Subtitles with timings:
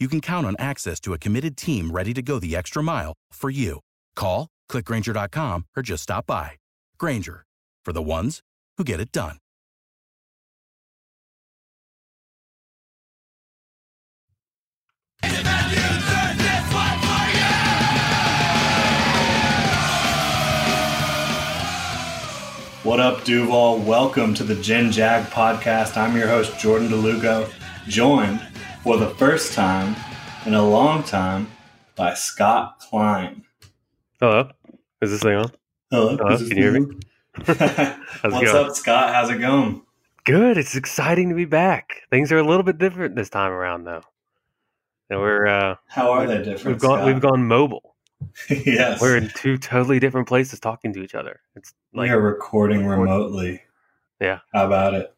[0.00, 3.12] you can count on access to a committed team ready to go the extra mile
[3.32, 3.80] for you.
[4.16, 6.52] Call, clickgranger.com, or just stop by.
[6.98, 7.44] Grainger,
[7.84, 8.40] for the ones
[8.78, 9.36] who get it done.
[22.82, 23.78] What up, Duval?
[23.80, 25.98] Welcome to the Gen Jag podcast.
[25.98, 27.52] I'm your host, Jordan DeLugo,
[27.86, 28.40] joined
[28.82, 29.94] for the first time
[30.46, 31.48] in a long time
[31.96, 33.44] by Scott Klein.
[34.20, 34.50] Hello.
[35.02, 35.50] Is this thing on?
[35.90, 36.16] Hello.
[36.16, 36.86] Hello, can you hear me?
[37.44, 38.32] thing How's on?
[38.32, 39.14] it What's up, Scott?
[39.14, 39.82] How's it going?
[40.24, 40.58] Good.
[40.58, 42.02] It's exciting to be back.
[42.10, 44.02] Things are a little bit different this time around, though.
[45.08, 46.64] And we're uh, How are they different?
[46.66, 47.06] we've gone Scott?
[47.06, 47.96] we've gone mobile.
[48.50, 49.00] yes.
[49.00, 51.40] We're in two totally different places talking to each other.
[51.56, 53.62] It's like we are recording record- remotely.
[54.20, 54.40] Yeah.
[54.52, 55.14] How about it?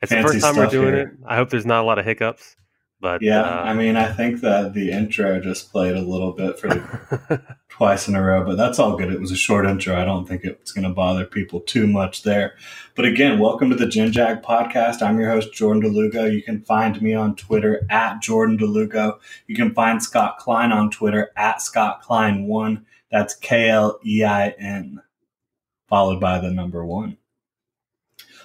[0.00, 1.02] it's the first time we're doing here.
[1.02, 1.26] it.
[1.26, 2.56] I hope there's not a lot of hiccups.
[3.00, 3.42] But Yeah.
[3.42, 7.42] uh, I mean, I think that the intro just played a little bit for the
[7.68, 9.12] twice in a row, but that's all good.
[9.12, 10.00] It was a short intro.
[10.00, 12.54] I don't think it's going to bother people too much there.
[12.94, 15.02] But again, welcome to the Gen Jag podcast.
[15.02, 16.32] I'm your host, Jordan DeLugo.
[16.32, 19.18] You can find me on Twitter at Jordan DeLugo.
[19.48, 22.84] You can find Scott Klein on Twitter at Scott Klein1.
[23.10, 25.02] That's K L E I N,
[25.88, 27.18] followed by the number one.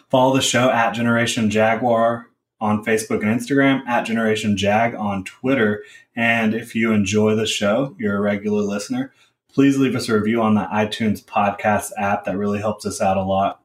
[0.09, 2.25] Follow the show at Generation Jaguar
[2.61, 5.83] on Facebook and Instagram, at Generation Jag on Twitter.
[6.15, 9.13] And if you enjoy the show, you're a regular listener,
[9.51, 12.25] please leave us a review on the iTunes podcast app.
[12.25, 13.61] That really helps us out a lot.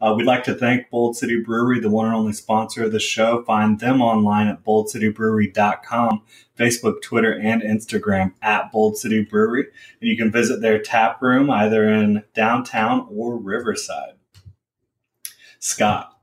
[0.00, 3.00] Uh, we'd like to thank Bold City Brewery, the one and only sponsor of the
[3.00, 3.42] show.
[3.42, 6.22] Find them online at boldcitybrewery.com,
[6.56, 9.66] Facebook, Twitter, and Instagram at Bold City Brewery.
[10.00, 14.14] And you can visit their tap room either in downtown or Riverside.
[15.58, 16.16] Scott,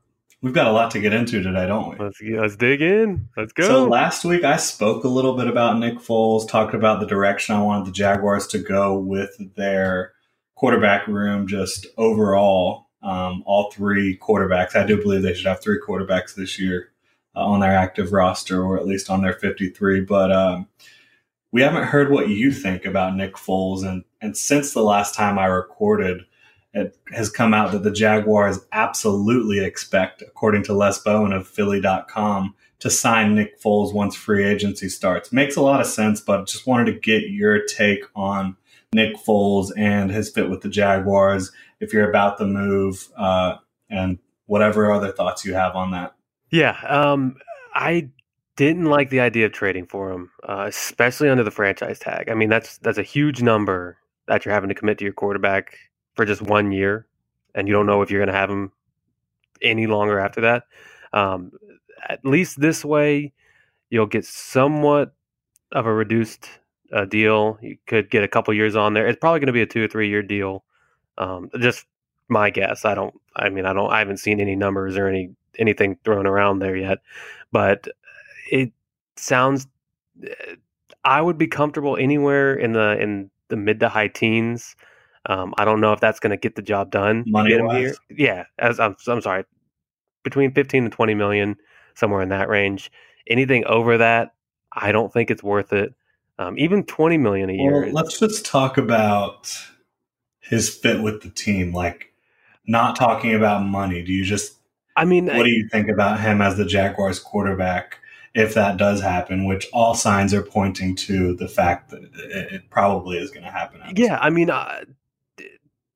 [0.46, 2.06] we've got a lot to get into today, don't we?
[2.06, 3.28] let's let's dig in.
[3.36, 3.64] Let's go.
[3.64, 7.56] So last week I spoke a little bit about Nick Foles, talked about the direction
[7.56, 10.14] I wanted the Jaguars to go with their
[10.54, 14.76] quarterback room, just overall, um, all three quarterbacks.
[14.76, 16.92] I do believe they should have three quarterbacks this year
[17.36, 20.02] uh, on their active roster, or at least on their 53.
[20.02, 20.68] But um,
[21.52, 25.40] we haven't heard what you think about Nick Foles, and and since the last time
[25.40, 26.26] I recorded.
[26.76, 32.54] It has come out that the Jaguars absolutely expect, according to Les Bowen of Philly.com,
[32.80, 35.32] to sign Nick Foles once free agency starts.
[35.32, 38.58] Makes a lot of sense, but just wanted to get your take on
[38.94, 41.52] Nick Foles and his fit with the Jaguars.
[41.80, 43.56] If you're about the move, uh,
[43.90, 46.14] and whatever other thoughts you have on that.
[46.52, 47.38] Yeah, um,
[47.74, 48.10] I
[48.56, 52.30] didn't like the idea of trading for him, uh, especially under the franchise tag.
[52.30, 53.98] I mean, that's that's a huge number
[54.28, 55.78] that you're having to commit to your quarterback
[56.16, 57.08] for just one year,
[57.54, 58.72] and you don't know if you're going to have him
[59.62, 60.64] any longer after that.
[61.14, 61.52] Um,
[62.08, 63.34] at least this way,
[63.90, 65.14] you'll get somewhat
[65.72, 66.50] of a reduced
[66.94, 67.58] uh, deal.
[67.62, 69.08] You could get a couple years on there.
[69.08, 70.64] It's probably going to be a two or three year deal.
[71.18, 71.86] Um, just
[72.30, 72.86] my guess.
[72.86, 73.14] I don't.
[73.36, 73.92] I mean, I don't.
[73.92, 77.00] I haven't seen any numbers or any anything thrown around there yet,
[77.52, 77.88] but
[78.52, 78.72] it
[79.16, 79.68] sounds.
[81.04, 84.76] I would be comfortable anywhere in the in the mid to high teens.
[85.28, 87.24] Um, I don't know if that's going to get the job done.
[87.28, 87.96] Money get him here.
[88.10, 89.46] Yeah, as I'm, I'm sorry,
[90.24, 91.56] between 15 and 20 million,
[91.96, 92.92] somewhere in that range.
[93.28, 94.36] Anything over that,
[94.72, 95.94] I don't think it's worth it.
[96.38, 97.82] Um, even 20 million a year.
[97.84, 99.58] Well, let's just talk about
[100.42, 101.74] his fit with the team.
[101.74, 102.14] Like,
[102.68, 104.04] not talking about money.
[104.04, 104.56] Do you just
[104.96, 108.00] I mean, what do you think about him as the Jaguars quarterback?
[108.36, 112.70] if that does happen, which all signs are pointing to the fact that it, it
[112.70, 113.82] probably is going to happen.
[113.96, 114.84] Yeah, I mean, uh,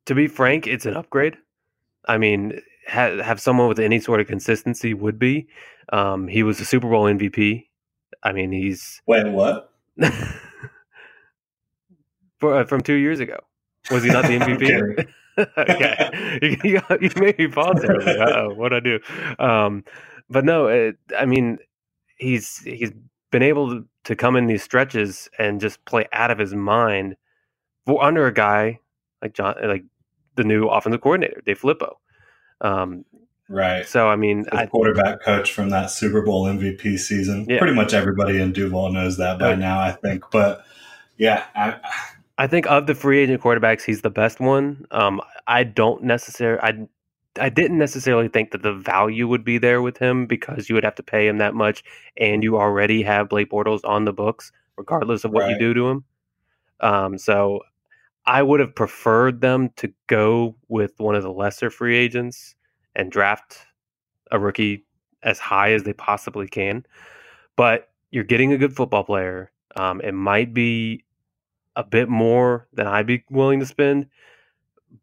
[0.10, 1.38] to be frank, it's an upgrade.
[2.08, 5.48] I mean, ha- have someone with any sort of consistency would be.
[5.94, 7.68] Um, he was a Super Bowl MVP.
[8.24, 9.72] I mean, he's wait what?
[12.40, 13.38] For, uh, from two years ago,
[13.92, 15.08] was he not the MVP?
[15.58, 18.00] okay, you, you, you, made me pause there.
[18.00, 19.00] Like, oh, what I do?
[19.38, 19.84] Um,
[20.28, 21.60] but no, it, I mean,
[22.18, 22.94] he's he's
[23.32, 27.16] been able to, to come in these stretches and just play out of his mind
[27.86, 28.80] for under a guy
[29.22, 29.84] like John, like
[30.40, 31.96] the new offensive coordinator, DeFilippo.
[32.62, 33.06] Um,
[33.50, 33.86] right.
[33.86, 37.46] So I mean, the quarterback coach from that Super Bowl MVP season.
[37.48, 37.60] Yeah.
[37.60, 40.24] Pretty much everybody in Duval knows that by now, I think.
[40.32, 40.64] But
[41.18, 41.76] yeah, I,
[42.38, 44.86] I think of the free agent quarterbacks, he's the best one.
[44.92, 46.88] Um, I don't necessarily, I,
[47.38, 50.86] I didn't necessarily think that the value would be there with him because you would
[50.86, 51.84] have to pay him that much,
[52.16, 55.52] and you already have Blake Bortles on the books, regardless of what right.
[55.52, 56.04] you do to him.
[56.80, 57.60] Um, so
[58.30, 62.54] I would have preferred them to go with one of the lesser free agents
[62.96, 63.58] and draft
[64.30, 64.86] a rookie
[65.24, 66.86] as high as they possibly can.
[67.56, 69.52] But you're getting a good football player.
[69.76, 71.06] Um, it might be
[71.76, 74.06] a bit more than I'd be willing to spend,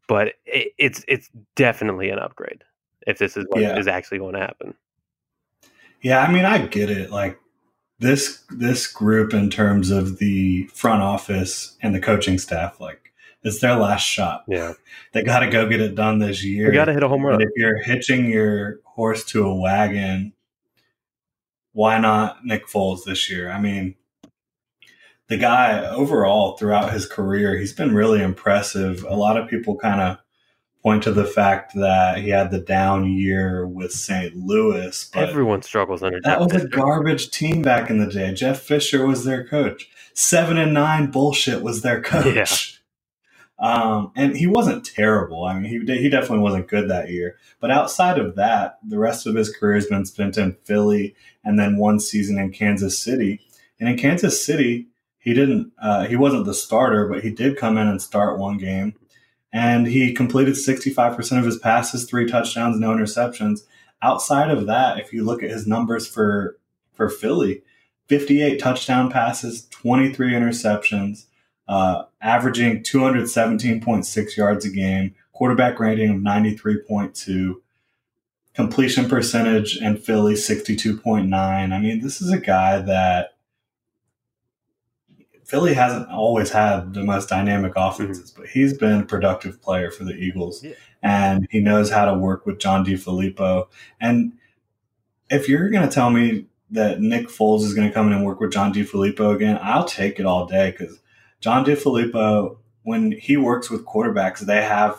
[0.07, 2.63] but it, it's it's definitely an upgrade
[3.07, 3.77] if this is what yeah.
[3.77, 4.73] is actually going to happen.
[6.01, 7.11] Yeah, I mean, I get it.
[7.11, 7.37] Like
[7.99, 13.06] this this group in terms of the front office and the coaching staff, like
[13.43, 14.43] it's their last shot.
[14.47, 14.73] Yeah.
[15.13, 16.69] They got to go get it done this year.
[16.69, 17.35] They got to hit a home run.
[17.35, 20.33] And if you're hitching your horse to a wagon,
[21.73, 23.51] why not Nick Foles this year?
[23.51, 23.95] I mean,
[25.27, 29.03] the guy overall throughout his career, he's been really impressive.
[29.03, 30.17] A lot of people kind of
[30.81, 34.35] point to the fact that he had the down year with St.
[34.35, 35.09] Louis.
[35.13, 38.33] But Everyone struggles under that was a garbage team back in the day.
[38.33, 39.89] Jeff Fisher was their coach.
[40.13, 42.35] Seven and nine bullshit was their coach.
[42.73, 42.76] Yeah.
[43.59, 45.43] Um, and he wasn't terrible.
[45.43, 47.37] I mean, he he definitely wasn't good that year.
[47.59, 51.57] But outside of that, the rest of his career has been spent in Philly and
[51.59, 53.41] then one season in Kansas City.
[53.79, 54.87] And in Kansas City,
[55.17, 55.73] he didn't.
[55.81, 58.93] Uh, he wasn't the starter, but he did come in and start one game.
[59.51, 63.61] And he completed 65% of his passes, three touchdowns, no interceptions.
[64.01, 66.57] Outside of that, if you look at his numbers for
[66.93, 67.63] for Philly,
[68.07, 71.25] 58 touchdown passes, 23 interceptions,
[71.67, 77.55] uh, averaging 217.6 yards a game, quarterback rating of 93.2,
[78.53, 81.31] completion percentage and Philly 62.9.
[81.33, 83.37] I mean, this is a guy that
[85.47, 88.41] Philly hasn't always had the most dynamic offenses, mm-hmm.
[88.41, 90.63] but he's been a productive player for the Eagles.
[90.63, 90.73] Yeah.
[91.01, 93.67] And he knows how to work with John DeFilippo.
[94.01, 94.33] And
[95.29, 98.25] if you're going to tell me that Nick Foles is going to come in and
[98.25, 100.99] work with John DeFilippo again, I'll take it all day because
[101.39, 104.97] John DeFilippo, when he works with quarterbacks, they have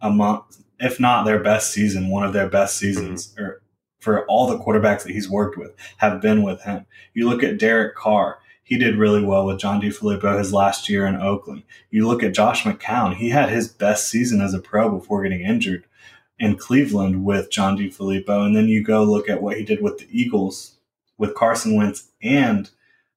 [0.00, 3.42] a month, if not their best season, one of their best seasons, mm-hmm.
[3.42, 3.62] or
[4.00, 6.86] for all the quarterbacks that he's worked with have been with him.
[7.12, 11.06] You look at Derek Carr, he did really well with John DeFilippo his last year
[11.06, 11.64] in Oakland.
[11.90, 15.42] You look at Josh McCown, he had his best season as a pro before getting
[15.42, 15.84] injured
[16.38, 18.46] in Cleveland with John DeFilippo.
[18.46, 20.76] And then you go look at what he did with the Eagles
[21.18, 22.70] with Carson Wentz and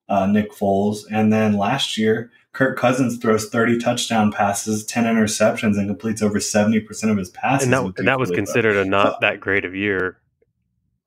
[0.09, 1.05] uh, Nick Foles.
[1.09, 6.37] And then last year, Kirk Cousins throws 30 touchdown passes, 10 interceptions, and completes over
[6.37, 7.65] 70% of his passes.
[7.65, 10.19] And that, and that was considered a not that great of year,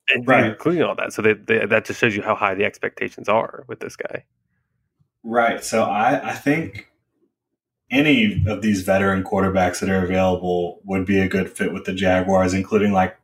[0.08, 0.46] and right.
[0.46, 1.12] including all that.
[1.12, 4.24] So they, they, that just shows you how high the expectations are with this guy.
[5.22, 5.62] Right.
[5.62, 6.90] So I, I think
[7.90, 11.94] any of these veteran quarterbacks that are available would be a good fit with the
[11.94, 13.16] Jaguars, including like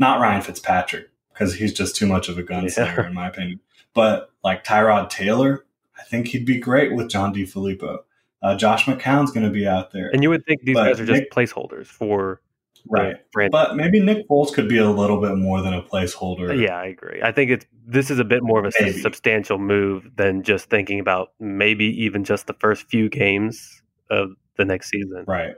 [0.00, 3.06] not Ryan Fitzpatrick, because he's just too much of a gunslinger, yeah.
[3.06, 3.60] in my opinion.
[3.94, 5.64] But like Tyrod Taylor,
[5.98, 7.98] I think he'd be great with John DeFilippo.
[8.42, 10.10] Uh, Josh McCown's going to be out there.
[10.12, 12.40] And you would think these guys are just Nick, placeholders for
[12.88, 13.16] right.
[13.50, 16.60] But maybe Nick Foles could be a little bit more than a placeholder.
[16.60, 17.20] Yeah, I agree.
[17.22, 19.00] I think it's this is a bit more of a maybe.
[19.00, 24.64] substantial move than just thinking about maybe even just the first few games of the
[24.64, 25.24] next season.
[25.26, 25.56] Right.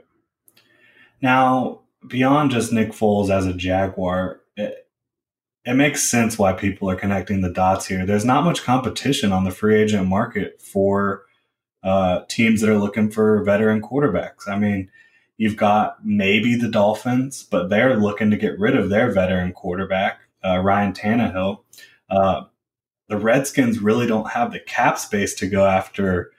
[1.21, 4.40] Now, beyond just Nick Foles as a Jaguar,
[5.65, 8.05] it, makes sense why people are connecting the dots here.
[8.05, 11.23] There's not much competition on the free agent market for
[11.83, 14.47] uh, teams that are looking for veteran quarterbacks.
[14.47, 14.89] I mean,
[15.37, 20.19] you've got maybe the Dolphins, but they're looking to get rid of their veteran quarterback,
[20.45, 21.59] uh, Ryan Tannehill.
[22.09, 22.43] Uh,
[23.07, 26.31] the Redskins really don't have the cap space to go after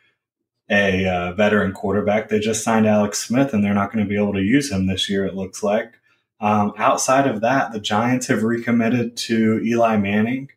[0.71, 2.29] a uh, veteran quarterback.
[2.29, 4.87] They just signed Alex Smith, and they're not going to be able to use him
[4.87, 5.95] this year, it looks like.
[6.43, 10.49] Um, outside of that, the Giants have recommitted to Eli Manning.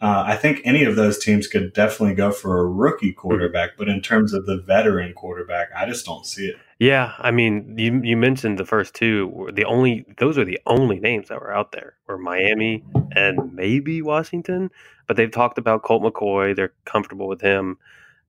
[0.00, 3.88] Uh, I think any of those teams could definitely go for a rookie quarterback, but
[3.88, 6.56] in terms of the veteran quarterback, I just don't see it.
[6.80, 9.50] Yeah, I mean, you you mentioned the first two.
[9.54, 12.82] The only those are the only names that were out there were Miami
[13.14, 14.70] and maybe Washington,
[15.06, 16.56] but they've talked about Colt McCoy.
[16.56, 17.78] They're comfortable with him,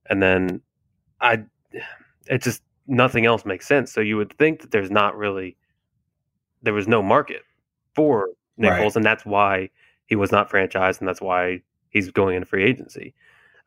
[0.08, 0.60] and then
[1.20, 1.42] I,
[2.28, 3.90] it just nothing else makes sense.
[3.90, 5.56] So you would think that there's not really
[6.64, 7.42] there was no market
[7.94, 8.82] for Nick right.
[8.82, 9.70] Foles, and that's why
[10.06, 13.14] he was not franchised, and that's why he's going into free agency.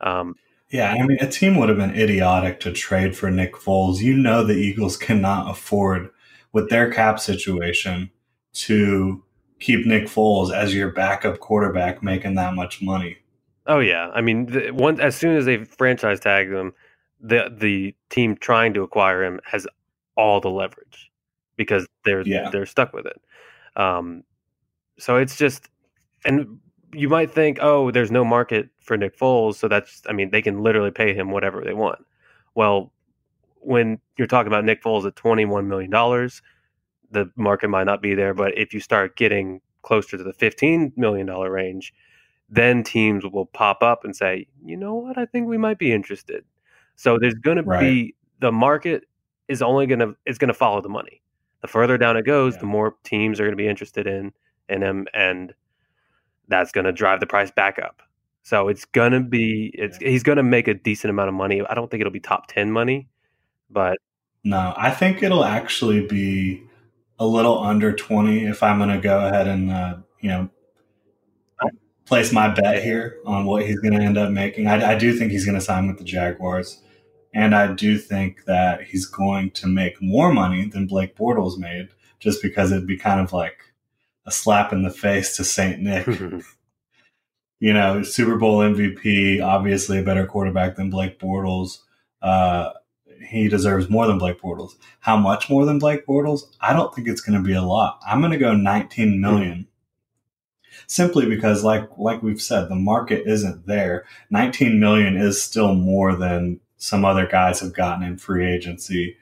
[0.00, 0.34] Um,
[0.70, 4.00] yeah, I mean, a team would have been idiotic to trade for Nick Foles.
[4.00, 6.10] You know, the Eagles cannot afford,
[6.52, 8.10] with their cap situation,
[8.52, 9.24] to
[9.60, 13.18] keep Nick Foles as your backup quarterback making that much money.
[13.66, 16.72] Oh yeah, I mean, the, one as soon as they franchise tag him,
[17.20, 19.66] the the team trying to acquire him has
[20.16, 21.07] all the leverage
[21.58, 22.48] because they're yeah.
[22.48, 23.20] they're stuck with it.
[23.76, 24.24] Um,
[24.98, 25.68] so it's just,
[26.24, 26.58] and
[26.92, 30.42] you might think, oh, there's no market for Nick Foles, so that's, I mean, they
[30.42, 32.04] can literally pay him whatever they want.
[32.54, 32.92] Well,
[33.60, 35.90] when you're talking about Nick Foles at $21 million,
[37.10, 38.34] the market might not be there.
[38.34, 41.94] But if you start getting closer to the $15 million range,
[42.48, 45.92] then teams will pop up and say, you know what, I think we might be
[45.92, 46.44] interested.
[46.96, 47.78] So there's going right.
[47.78, 49.04] to be the market
[49.48, 51.22] is only going to it's going to follow the money.
[51.60, 52.60] The further down it goes, yeah.
[52.60, 54.32] the more teams are going to be interested in
[54.68, 55.54] in him, and
[56.48, 58.02] that's going to drive the price back up.
[58.42, 60.08] So it's going to be it's yeah.
[60.08, 61.62] he's going to make a decent amount of money.
[61.68, 63.08] I don't think it'll be top 10 money,
[63.70, 63.98] but
[64.44, 66.62] no, I think it'll actually be
[67.18, 70.48] a little under 20 if I'm going to go ahead and uh, you know
[72.08, 74.66] place my bet here on what he's going to end up making.
[74.66, 76.82] I, I do think he's going to sign with the Jaguars.
[77.38, 81.90] And I do think that he's going to make more money than Blake Bortles made
[82.18, 83.60] just because it'd be kind of like
[84.26, 85.78] a slap in the face to St.
[85.78, 86.08] Nick.
[87.60, 91.78] you know, Super Bowl MVP, obviously a better quarterback than Blake Bortles.
[92.20, 92.70] Uh,
[93.24, 94.72] he deserves more than Blake Bortles.
[94.98, 96.40] How much more than Blake Bortles?
[96.60, 98.00] I don't think it's going to be a lot.
[98.04, 99.68] I'm going to go 19 million.
[100.88, 104.06] Simply because, like like we've said, the market isn't there.
[104.30, 109.16] 19 million is still more than some other guys have gotten in free agency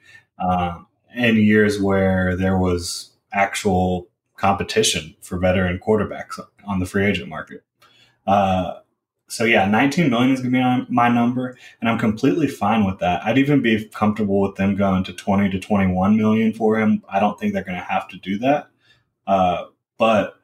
[1.15, 7.63] in years where there was actual competition for veteran quarterbacks on the free agent market.
[8.25, 8.79] Uh,
[9.29, 13.25] so yeah, 19 million is to be my number, and I'm completely fine with that.
[13.25, 17.03] I'd even be comfortable with them going to 20 to 21 million for him.
[17.09, 18.69] I don't think they're going to have to do that.
[19.25, 19.65] Uh,
[19.97, 20.36] but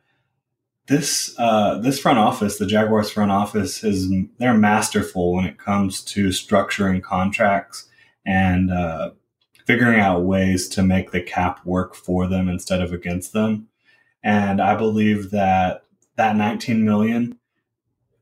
[0.88, 6.02] this uh, this front office, the Jaguars front office, is they're masterful when it comes
[6.02, 7.88] to structuring contracts
[8.26, 9.12] and uh,
[9.66, 13.68] figuring out ways to make the cap work for them instead of against them.
[14.24, 15.86] And I believe that
[16.16, 17.40] that 19 million,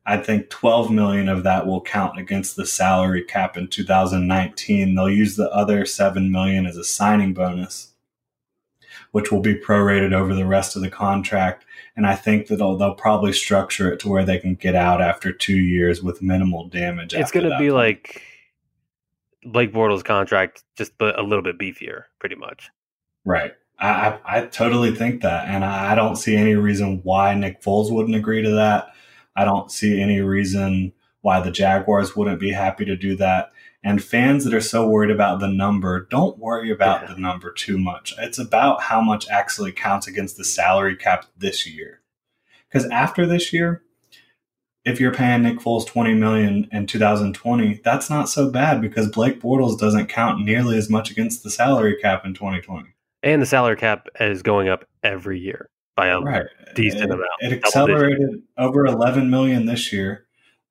[0.06, 4.94] I think 12 million of that will count against the salary cap in 2019.
[4.94, 7.92] They'll use the other 7 million as a signing bonus,
[9.10, 11.64] which will be prorated over the rest of the contract.
[11.96, 15.02] And I think that they'll, they'll probably structure it to where they can get out
[15.02, 17.12] after two years with minimal damage.
[17.12, 17.74] It's going to be point.
[17.74, 18.22] like
[19.44, 22.70] Blake Bortles' contract, just but a little bit beefier, pretty much.
[23.24, 23.52] Right.
[23.78, 25.48] I, I, totally think that.
[25.48, 28.88] And I, I don't see any reason why Nick Foles wouldn't agree to that.
[29.34, 33.51] I don't see any reason why the Jaguars wouldn't be happy to do that.
[33.84, 37.14] And fans that are so worried about the number, don't worry about yeah.
[37.14, 38.14] the number too much.
[38.18, 42.00] It's about how much actually counts against the salary cap this year.
[42.68, 43.82] Because after this year,
[44.84, 49.40] if you're paying Nick Foles 20 million in 2020, that's not so bad because Blake
[49.40, 53.76] Bortles doesn't count nearly as much against the salary cap in 2020 and the salary
[53.76, 56.46] cap is going up every year by a right.
[56.74, 57.28] decent it, amount.
[57.40, 60.26] It accelerated over 11 million this year,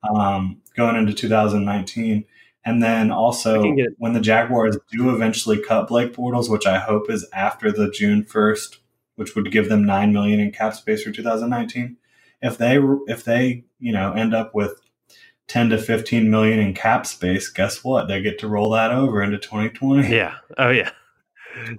[0.08, 2.24] um, going into 2019.
[2.64, 7.26] And then also, when the Jaguars do eventually cut Blake Bortles, which I hope is
[7.32, 8.76] after the June 1st,
[9.16, 11.96] which would give them nine million in cap space for 2019.
[12.40, 14.80] If they if they you know end up with
[15.48, 18.08] 10 to 15 million in cap space, guess what?
[18.08, 20.08] They get to roll that over into 2020.
[20.08, 20.36] Yeah.
[20.56, 20.90] Oh yeah.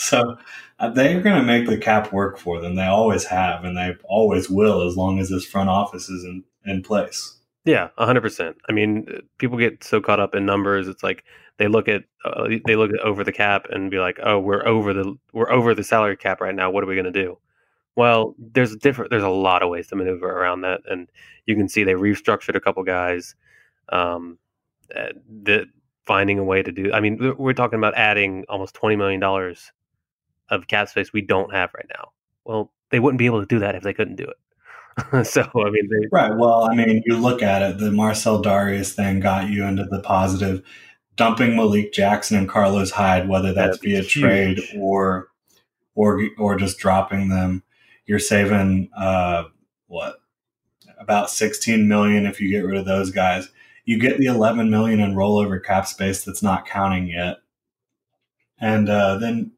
[0.00, 0.38] So
[0.78, 2.74] uh, they're going to make the cap work for them.
[2.74, 6.42] They always have, and they always will, as long as this front office is in,
[6.64, 7.36] in place.
[7.64, 8.56] Yeah, hundred percent.
[8.68, 9.06] I mean,
[9.38, 10.88] people get so caught up in numbers.
[10.88, 11.24] It's like
[11.58, 14.66] they look at uh, they look at over the cap and be like, "Oh, we're
[14.66, 16.70] over the we're over the salary cap right now.
[16.70, 17.38] What are we going to do?"
[17.96, 19.10] Well, there's different.
[19.10, 21.08] There's a lot of ways to maneuver around that, and
[21.46, 23.34] you can see they restructured a couple guys.
[23.90, 24.38] Um,
[24.96, 25.08] uh,
[25.44, 25.66] the
[26.06, 26.92] finding a way to do.
[26.92, 29.72] I mean, we're talking about adding almost twenty million dollars
[30.50, 32.12] of cap space we don't have right now.
[32.46, 34.38] Well, they wouldn't be able to do that if they couldn't do it.
[35.24, 36.36] so I mean, they, right.
[36.36, 37.78] Well, I mean, you look at it.
[37.78, 40.62] The Marcell Dareus thing got you into the positive.
[41.16, 44.12] Dumping Malik Jackson and Carlos Hyde, whether that's via huge.
[44.12, 45.28] trade or
[45.94, 47.62] or or just dropping them,
[48.06, 49.44] you're saving uh,
[49.86, 50.16] what
[50.98, 53.50] about 16 million if you get rid of those guys.
[53.84, 57.38] You get the 11 million in rollover cap space that's not counting yet,
[58.58, 59.52] and uh, then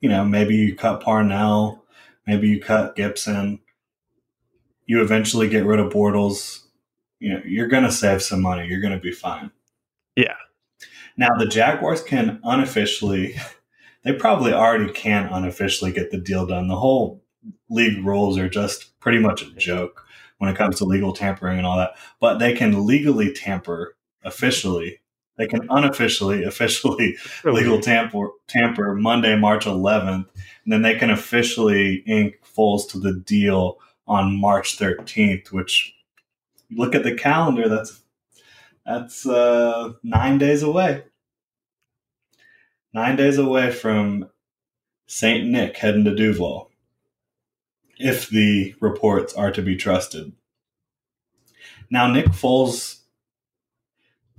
[0.00, 1.84] you know maybe you cut Parnell,
[2.26, 3.60] maybe you cut Gibson
[4.86, 6.62] you eventually get rid of Bortles,
[7.18, 8.66] you know, you're going to save some money.
[8.66, 9.50] You're going to be fine.
[10.14, 10.34] Yeah.
[11.16, 13.36] Now the Jaguars can unofficially,
[14.04, 16.68] they probably already can unofficially get the deal done.
[16.68, 17.22] The whole
[17.68, 20.04] league rules are just pretty much a joke
[20.38, 21.96] when it comes to legal tampering and all that.
[22.20, 25.00] But they can legally tamper officially.
[25.38, 30.26] They can unofficially, officially legal tamper, tamper Monday, March 11th,
[30.64, 35.94] and then they can officially ink Foles to the deal on March 13th, which
[36.70, 38.00] look at the calendar, that's
[38.84, 41.04] that's uh, nine days away.
[42.92, 44.30] Nine days away from
[45.06, 45.46] St.
[45.46, 46.70] Nick heading to Duval,
[47.98, 50.32] if the reports are to be trusted.
[51.90, 53.00] Now, Nick Foles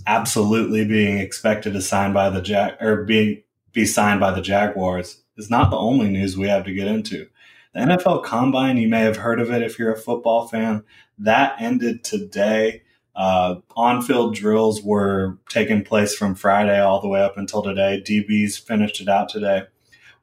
[0.05, 3.43] absolutely being expected to sign by the Jag or be
[3.73, 7.27] be signed by the Jaguars is not the only news we have to get into.
[7.77, 10.83] The NFL Combine, you may have heard of it if you're a football fan,
[11.19, 12.81] that ended today.
[13.15, 18.01] Uh, on field drills were taking place from Friday all the way up until today.
[18.03, 19.65] DBs finished it out today.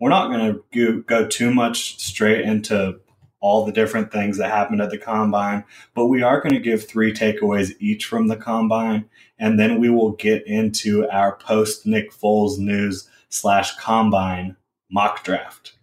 [0.00, 2.98] We're not going to go too much straight into
[3.38, 5.62] all the different things that happened at the combine,
[5.94, 9.08] but we are going to give three takeaways each from the combine,
[9.38, 14.56] and then we will get into our post Nick Foles news slash combine
[14.90, 15.73] mock draft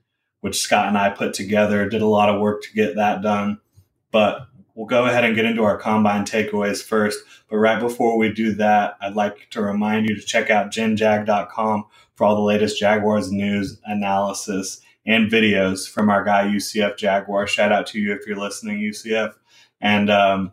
[0.41, 1.87] which Scott and I put together.
[1.87, 3.59] Did a lot of work to get that done.
[4.11, 7.19] But we'll go ahead and get into our combine takeaways first.
[7.49, 11.85] But right before we do that, I'd like to remind you to check out genjag.com
[12.15, 17.47] for all the latest Jaguars news, analysis, and videos from our guy UCF Jaguar.
[17.47, 19.33] Shout out to you if you're listening, UCF.
[19.79, 20.51] And um,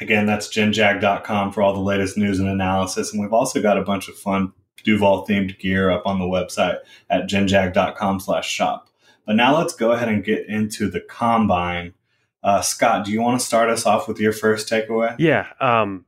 [0.00, 3.12] again, that's genjag.com for all the latest news and analysis.
[3.12, 4.52] And we've also got a bunch of fun
[4.84, 6.78] Duval themed gear up on the website
[7.10, 8.87] at genjag.com slash shop.
[9.28, 11.92] But now let's go ahead and get into the combine.
[12.42, 15.14] Uh, Scott, do you want to start us off with your first takeaway?
[15.18, 15.48] Yeah.
[15.60, 16.06] Um,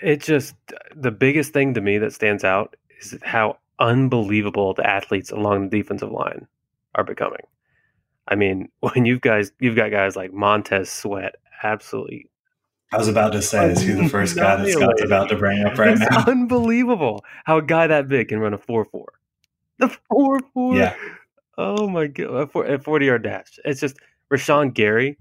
[0.00, 0.54] it just,
[0.94, 5.78] the biggest thing to me that stands out is how unbelievable the athletes along the
[5.78, 6.46] defensive line
[6.94, 7.42] are becoming.
[8.28, 12.30] I mean, when you've guys, you've got guys like Montez Sweat, absolutely
[12.92, 15.64] I was about to say, is he the first guy that Scott's about to bring
[15.64, 16.24] up right it's now?
[16.26, 19.12] Unbelievable how a guy that big can run a four four.
[19.78, 20.76] The four four.
[20.76, 20.94] Yeah.
[21.60, 22.30] Oh my god!
[22.54, 23.58] A uh, uh, forty yard dash.
[23.66, 23.98] It's just
[24.32, 25.18] Rashan Gary,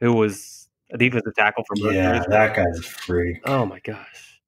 [0.00, 3.42] who was a defensive tackle from yeah, that guy's a freak.
[3.44, 4.40] Oh my gosh!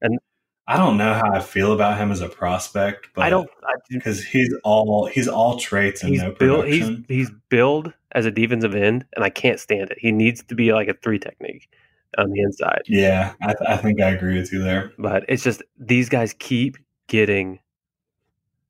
[0.00, 0.20] And
[0.68, 3.50] I don't know how I feel about him as a prospect, but I don't
[3.88, 7.04] because he's all he's all traits and no build, production.
[7.08, 9.98] He's he's billed as a defensive end, and I can't stand it.
[10.00, 11.68] He needs to be like a three technique
[12.16, 12.82] on the inside.
[12.86, 14.92] Yeah, I, th- I think I agree with you there.
[14.98, 16.76] But it's just these guys keep
[17.08, 17.58] getting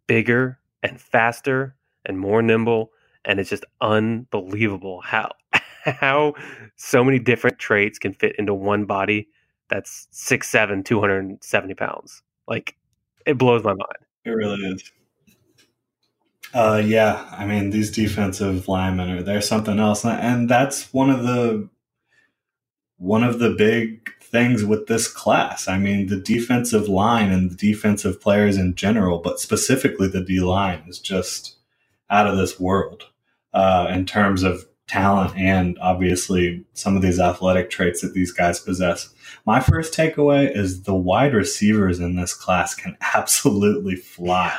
[0.07, 1.76] bigger and faster
[2.07, 2.92] and more nimble
[3.25, 5.31] and it's just unbelievable how
[5.85, 6.35] how
[6.77, 9.29] so many different traits can fit into one body
[9.69, 12.23] that's six seven, 270 pounds.
[12.47, 12.77] Like
[13.27, 13.99] it blows my mind.
[14.25, 14.92] It really is.
[16.55, 21.25] Uh, yeah i mean these defensive linemen are they're something else and that's one of
[21.25, 21.69] the
[22.99, 25.69] one of the big things with this class.
[25.69, 30.40] I mean, the defensive line and the defensive players in general, but specifically the D
[30.40, 31.56] line is just
[32.11, 33.05] out of this world
[33.53, 38.61] uh, in terms of talent and obviously some of these athletic traits that these guys
[38.61, 39.12] possess.
[39.45, 44.57] My first takeaway is the wide receivers in this class can absolutely fly.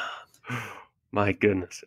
[1.12, 1.84] My goodness.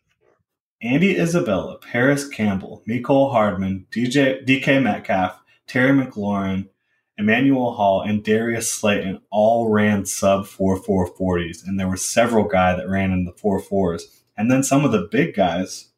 [0.82, 6.68] Andy Isabella, Parris Campbell, Mecole Hardman, DJ, DK Metcalf, Terry McLaurin,
[7.18, 11.66] Emmanuel Hall, and Darius Slayton all ran sub 4 440s.
[11.66, 14.04] And there were several guys that ran in the 4 4s.
[14.40, 15.90] And then some of the big guys,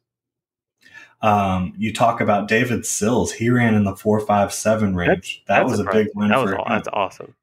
[1.21, 3.31] um, you talk about David Sills.
[3.31, 5.41] He ran in the four five seven range.
[5.47, 6.63] That's, that was a big win that for was, him.
[6.67, 7.35] That's awesome.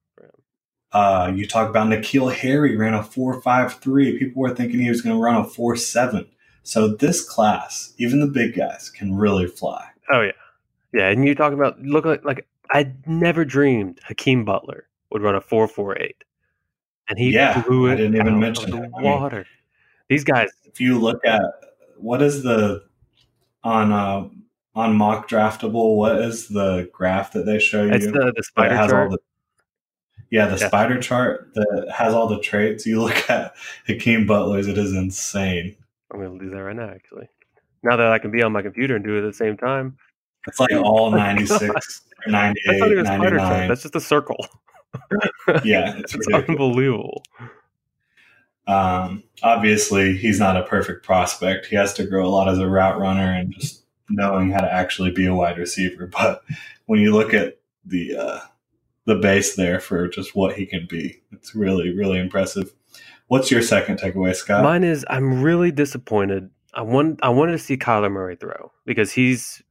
[0.93, 4.19] Uh, you talk about N'Keal Harry ran a four five three.
[4.19, 6.27] People were thinking he was going to run a four seven.
[6.65, 9.89] So this class, even the big guys, can really fly.
[10.13, 10.33] Oh yeah,
[10.93, 11.09] yeah.
[11.09, 15.41] And you talk about look like like I never dreamed Hakeem Butler would run a
[15.41, 16.25] four four eight,
[17.09, 19.37] and he yeah, blew it I didn't even mention the water.
[19.37, 19.47] I mean,
[20.11, 20.51] These guys.
[20.65, 21.41] If you look at
[21.97, 22.83] what is the
[23.63, 24.29] on uh,
[24.75, 27.93] on mock draftable, what is the graph that they show you?
[27.93, 29.11] It's the, the spider chart.
[29.13, 29.19] the
[30.31, 30.67] yeah, the Yeah.
[30.67, 32.87] spider chart that has all the traits.
[32.87, 33.55] You look at
[33.87, 35.77] Hakeem Butler's, it is insane.
[36.13, 37.29] I'm going to do that right now, actually.
[37.83, 39.97] Now that I can be on my computer and do it at the same time.
[40.47, 43.69] It's like all Oh my 96, That's not even a spider chart.
[43.69, 44.45] That's just a circle.
[45.65, 47.23] Yeah, it's it's unbelievable.
[48.71, 51.67] Um, obviously, he's not a perfect prospect.
[51.67, 54.73] He has to grow a lot as a route runner and just knowing how to
[54.73, 56.07] actually be a wide receiver.
[56.13, 56.43] But
[56.87, 58.41] when you look at the uh,
[59.07, 62.73] the base there for just what he can be, it's really really impressive.
[63.27, 64.63] What's your second takeaway, Scott?
[64.63, 66.51] Mine is I'm really disappointed.
[66.73, 69.63] I want I wanted to see Kyler Murray throw because he's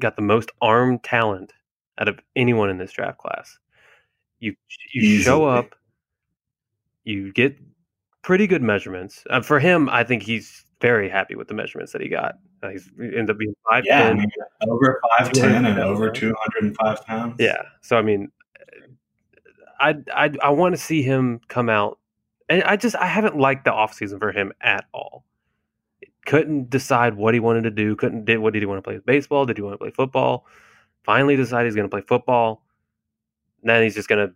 [0.00, 1.52] got the most arm talent
[1.98, 3.56] out of anyone in this draft class.
[4.40, 4.56] You
[4.92, 5.76] you show up,
[7.04, 7.56] you get
[8.22, 9.24] pretty good measurements.
[9.30, 12.36] Uh, for him, I think he's very happy with the measurements that he got.
[12.62, 14.30] Uh, he's he ended up being five yeah, I mean,
[14.68, 17.36] over five ten and over two hundred and five pounds.
[17.38, 17.62] Yeah.
[17.80, 18.30] So I mean,
[19.80, 21.98] I I I want to see him come out,
[22.48, 25.24] and I just I haven't liked the off season for him at all.
[26.24, 27.96] Couldn't decide what he wanted to do.
[27.96, 29.44] Couldn't did what did he want to play baseball?
[29.44, 30.46] Did he want to play football?
[31.02, 32.62] Finally decided he's going to play football.
[33.64, 34.34] Then he's just going to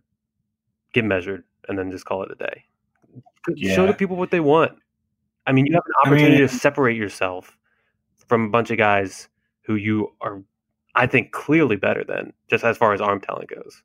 [0.93, 2.66] get measured and then just call it a day.
[3.57, 4.73] Show the people what they want.
[5.45, 7.57] I mean, you have an I mean- opportunity to separate yourself
[8.27, 9.29] from a bunch of guys
[9.61, 10.41] who you are,
[10.95, 13.81] I think, clearly better than, just as far as arm talent goes.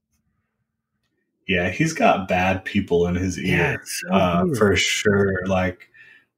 [1.49, 3.81] yeah, he's got bad people in his ear.
[3.85, 5.45] so uh, for sure.
[5.47, 5.88] Like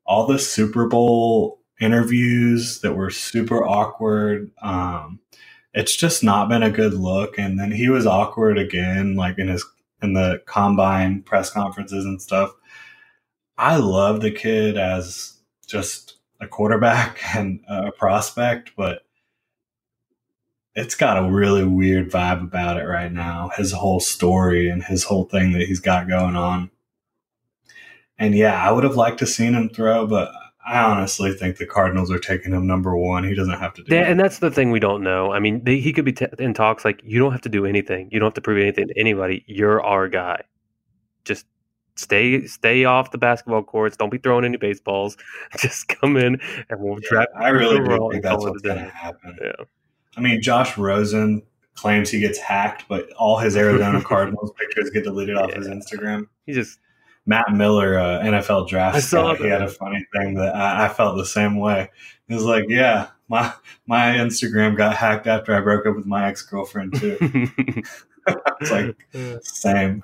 [0.07, 4.51] all the Super Bowl interviews that were super awkward.
[4.63, 5.21] Um,
[5.75, 7.39] it's just not been a good look.
[7.39, 9.65] And then he was awkward again, like in his
[10.03, 12.51] in the combine press conferences and stuff.
[13.57, 15.35] I love the kid as
[15.67, 19.03] just a quarterback and a prospect, but
[20.75, 23.51] it's got a really weird vibe about it right now.
[23.57, 26.71] His whole story and his whole thing that he's got going on.
[28.19, 30.33] And yeah, I would have liked to seen him throw, but
[30.67, 33.23] I honestly think the Cardinals are taking him number one.
[33.23, 34.11] He doesn't have to do Yeah, that.
[34.11, 35.33] and that's the thing we don't know.
[35.33, 37.67] I mean, they, he could be t- in talks like you don't have to do
[37.67, 38.09] anything.
[38.11, 39.45] You don't have to prove anything to anybody.
[39.47, 40.43] You're our guy.
[41.25, 41.47] Just
[41.97, 43.97] stay stay off the basketball courts.
[43.97, 45.17] Don't be throwing any baseballs.
[45.59, 47.31] Just come in and we'll Yeah, draft.
[47.37, 49.39] I really do think that's what's going to happen.
[49.43, 49.65] Yeah.
[50.17, 51.43] I mean, Josh Rosen
[51.75, 56.29] claims he gets hacked, but all his Arizona Cardinals pictures get deleted off his Instagram.
[56.47, 56.79] He just
[57.27, 60.87] Matt Miller, uh, NFL draft I saw scout, he had a funny thing that I,
[60.87, 61.91] I felt the same way.
[62.29, 63.53] He was like, "Yeah, my
[63.87, 67.17] my Instagram got hacked after I broke up with my ex girlfriend too."
[68.61, 68.97] it's like
[69.43, 70.03] same.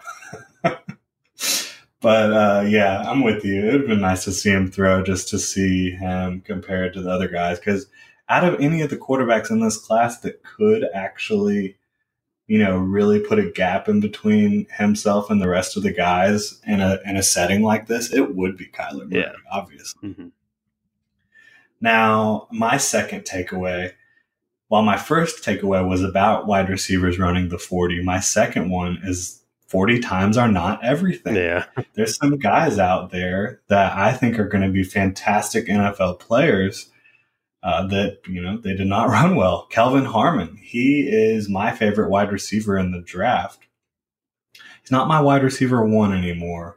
[2.01, 3.61] But uh, yeah, I'm with you.
[3.61, 7.03] It would have been nice to see him throw just to see him compared to
[7.03, 7.59] the other guys.
[7.59, 7.87] Because
[8.29, 11.77] out of any of the quarterbacks in this class that could actually,
[12.47, 16.61] you know, really put a gap in between himself and the rest of the guys
[16.67, 19.33] in a in a setting like this, it would be Kyler Murray, Yeah.
[19.53, 20.09] obviously.
[20.11, 20.31] Mhm.
[21.81, 23.93] Now, my second takeaway,
[24.69, 29.40] while my first takeaway was about wide receivers running the 40, my second one is
[29.71, 31.37] 40 times are not everything.
[31.37, 31.67] yeah.
[31.95, 36.91] There's some guys out there that I think are going to be fantastic NFL players
[37.63, 39.67] uh, that, you know, they did not run well.
[39.71, 43.69] Kelvin Harmon, he is my favorite wide receiver in the draft.
[44.83, 46.77] He's not my wide receiver one anymore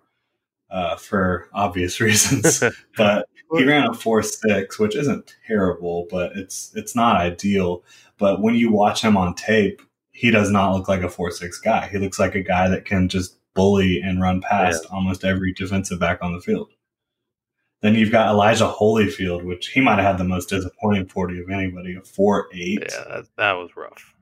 [0.69, 2.63] uh, for obvious reasons,
[2.95, 3.27] but
[3.57, 7.83] he ran a four six, which isn't terrible, but it's it's not ideal.
[8.17, 9.81] But when you watch him on tape,
[10.13, 11.87] he does not look like a four six guy.
[11.87, 15.99] He looks like a guy that can just bully and run past almost every defensive
[15.99, 16.71] back on the field.
[17.81, 21.49] Then you've got Elijah Holyfield, which he might have had the most disappointing forty of
[21.49, 22.79] anybody, a four eight.
[22.89, 24.15] Yeah, that, that was rough.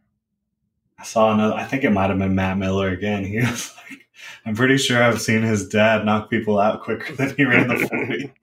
[0.97, 1.54] I saw another.
[1.54, 3.23] I think it might have been Matt Miller again.
[3.32, 3.99] He was like,
[4.45, 7.88] I'm pretty sure I've seen his dad knock people out quicker than he ran the
[7.88, 8.34] forty.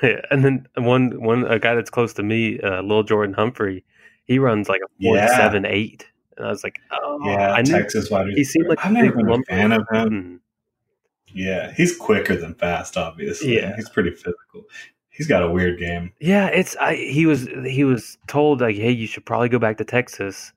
[0.02, 3.84] yeah, and then one one a guy that's close to me, uh, Lil Jordan Humphrey,
[4.24, 5.36] he runs like a four Yeah.
[5.36, 8.36] seven eight, and I was like, oh, yeah, I Texas wide receiver.
[8.36, 10.10] he seemed like never big been a fan of him.
[10.10, 10.40] Mm.
[11.36, 12.96] Yeah, he's quicker than fast.
[12.96, 13.74] Obviously, Yeah.
[13.76, 14.64] he's pretty physical.
[15.08, 16.12] He's got a weird game.
[16.20, 19.78] Yeah, it's I, he was he was told like, hey, you should probably go back
[19.78, 20.52] to Texas,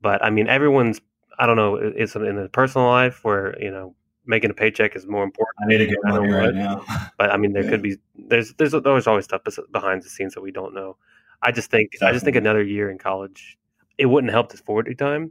[0.00, 1.00] but I mean, everyone's
[1.38, 3.94] I don't know, it's in the personal life where you know
[4.26, 5.56] making a paycheck is more important.
[5.62, 6.84] I need to get money right now.
[7.18, 7.70] But I mean, there Yeah.
[7.70, 10.96] could be there's there's there's always stuff behind the scenes that we don't know.
[11.42, 13.56] I just think I just think another year in college,
[14.00, 15.30] it wouldn't help his forty time,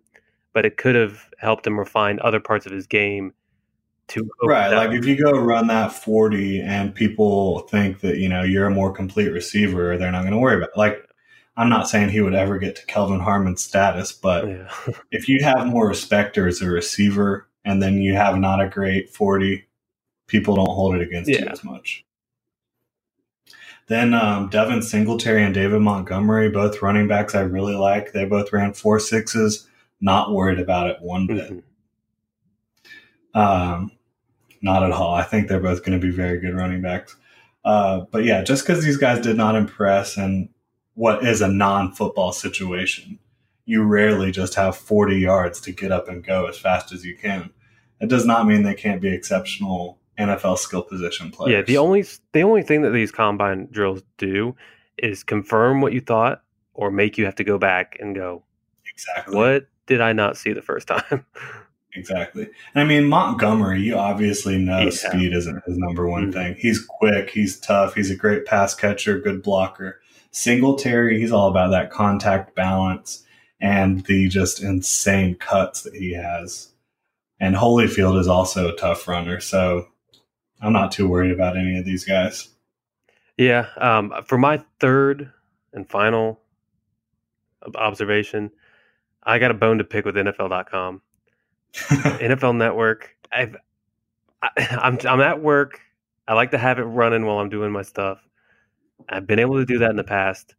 [0.54, 3.34] but it could have helped him refine other parts of his game.
[4.10, 8.44] To right, like if you go run that forty and people think that you know
[8.44, 10.70] you're a more complete receiver, they're not going to worry about.
[10.70, 10.78] It.
[10.78, 11.10] Like,
[11.58, 14.72] I'm not saying he would ever get to Kelvin Harmon's status, but Yeah.
[15.12, 19.10] if you have more respect as a receiver and then you have not a great
[19.14, 19.68] 40,
[20.28, 22.06] people don't hold it against you as much.
[23.90, 28.14] Then um, Devin Singletary and David Montgomery, both running backs I really like.
[28.14, 29.68] They both ran four sixes.
[30.00, 31.52] Not worried about it one bit.
[31.52, 31.64] Mhm.
[33.34, 33.92] Um,
[34.62, 35.14] not at all.
[35.14, 37.16] I think they're both going to be very good running backs.
[37.66, 40.50] Uh, but yeah, just because these guys did not impress in
[40.94, 43.18] what is a non football situation,
[43.66, 47.18] you rarely just have 40 yards to get up and go as fast as you
[47.18, 47.50] can.
[48.00, 51.54] It does not mean they can't be exceptional NFL skill position players.
[51.54, 52.04] Yeah, the only
[52.34, 54.56] the only thing that these combine drills do
[54.98, 58.44] is confirm what you thought or make you have to go back and go,
[58.94, 61.26] exactly what did I not see the first time?
[61.96, 62.44] Exactly.
[62.76, 64.90] And I mean, Montgomery, you obviously know Yeah.
[64.92, 66.34] speed isn't his number one Mhm.
[66.34, 66.56] thing.
[66.60, 70.00] He's quick, he's tough, he's a great pass catcher, good blocker.
[70.30, 73.26] Singletary, he's all about that contact balance
[73.60, 76.70] and the just insane cuts that he has.
[77.40, 79.40] And Holyfield is also a tough runner.
[79.40, 79.88] So
[80.62, 82.50] I'm not too worried about any of these guys.
[83.38, 85.32] yeah, um, for my third
[85.74, 86.42] and final
[87.76, 88.52] observation,
[89.24, 91.02] I got a bone to pick with NFL.com.
[91.74, 93.16] NFL Network.
[93.32, 93.56] I've,
[94.42, 95.80] I, I'm I'm at work.
[96.28, 98.20] I like to have it running while I'm doing my stuff.
[99.08, 100.56] I've been able to do that in the past,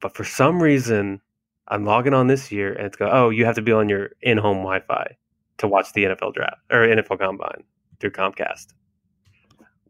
[0.00, 1.20] but for some reason,
[1.68, 3.08] I'm logging on this year and it's go.
[3.10, 5.16] Oh, you have to be on your in-home Wi-Fi
[5.58, 7.64] to watch the NFL draft or NFL Combine
[8.00, 8.74] through Comcast.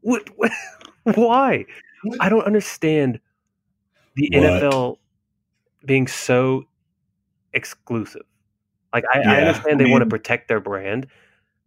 [0.02, 0.28] What?
[0.36, 0.52] what
[1.16, 1.66] why?
[2.20, 3.20] I don't understand
[4.16, 4.44] the What?
[4.44, 5.00] NFL
[5.86, 6.64] being so
[7.54, 8.22] exclusive.
[8.94, 11.08] Like I, I Yeah, understand I they want to protect their brand,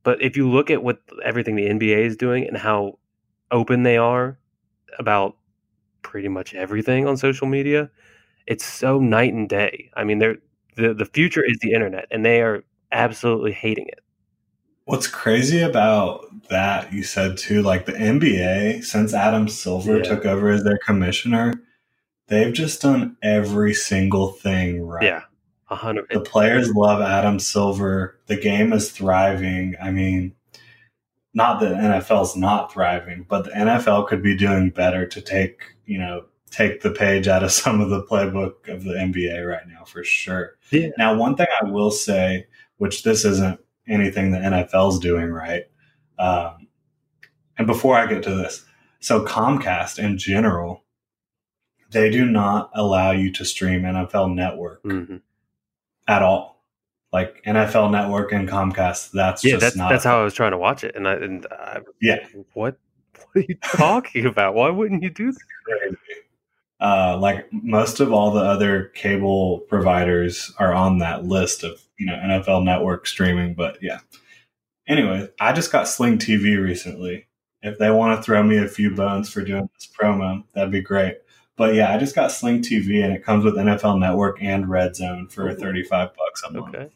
[0.03, 2.99] but if you look at what everything the NBA is doing and how
[3.51, 4.39] open they are
[4.99, 5.37] about
[6.03, 7.91] pretty much everything on social media,
[8.47, 9.91] it's so night and day.
[9.95, 10.37] I mean, they're
[10.77, 14.01] the the future is the internet, and they are absolutely hating it.
[14.85, 20.03] What's crazy about that you said too, like the NBA, since Adam Silver Yeah.
[20.03, 21.53] took over as their commissioner,
[22.27, 25.03] they've just done every single thing right.
[25.03, 25.21] Yeah,
[25.69, 26.07] a hundred.
[26.11, 28.19] The players love Adam Silver.
[28.27, 29.75] The game is thriving.
[29.81, 30.33] I mean,
[31.33, 35.97] not that NFL's not thriving, but the NFL could be doing better to take, you
[35.97, 39.83] know, take the page out of some of the playbook of the NBA right now
[39.83, 40.57] for sure.
[40.69, 40.89] Yeah.
[40.97, 42.45] Now, one thing I will say,
[42.77, 45.63] which this isn't anything the NFL's doing right,
[46.19, 46.67] um,
[47.57, 48.65] and before I get to this,
[48.99, 50.83] so Comcast in general,
[51.91, 55.21] they do not allow you to stream NFL Network Mhm.
[56.07, 56.65] at all.
[57.13, 59.89] Like NFL Network and Comcast, that's Yeah, just that's not.
[59.89, 62.25] that's how I was trying to watch it, and I and I, Yeah.
[62.53, 62.77] what
[63.33, 64.53] what are you talking about?
[64.55, 65.95] Why wouldn't you do that?
[66.79, 72.05] Uh, like most of all the other cable providers are on that list of you
[72.05, 73.99] know NFL Network streaming, but yeah.
[74.87, 77.27] Anyway, I just got Sling TV recently.
[77.61, 80.81] If they want to throw me a few bones for doing this promo, that'd be
[80.81, 81.17] great.
[81.57, 84.95] But yeah, I just got Sling TV, and it comes with NFL Network and Red
[84.95, 85.55] Zone for Ooh.
[85.55, 86.75] thirty-five bucks a month.
[86.75, 86.89] Okay.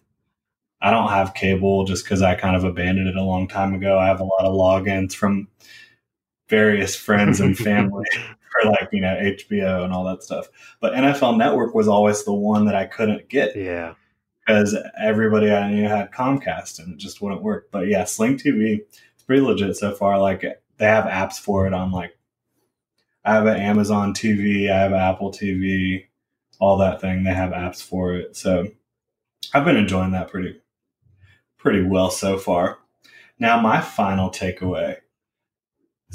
[0.81, 3.97] I don't have cable just because I kind of abandoned it a long time ago.
[3.97, 5.47] I have a lot of logins from
[6.49, 8.05] various friends and family
[8.61, 10.47] for like, you know, HBO and all that stuff.
[10.79, 13.93] But NFL Network was always the one that I couldn't get Yeah.
[14.45, 17.69] because everybody I knew had Comcast and it just wouldn't work.
[17.71, 18.79] But yeah, Sling TV,
[19.13, 20.17] it's pretty legit so far.
[20.19, 20.41] Like
[20.77, 22.17] they have apps for it on like,
[23.25, 26.05] I have an Amazon TV, I have Apple TV,
[26.59, 27.23] all that thing.
[27.23, 28.35] They have apps for it.
[28.35, 28.67] So
[29.53, 30.59] I've been enjoying that pretty,
[31.57, 32.79] pretty well so far.
[33.37, 34.97] Now, my final takeaway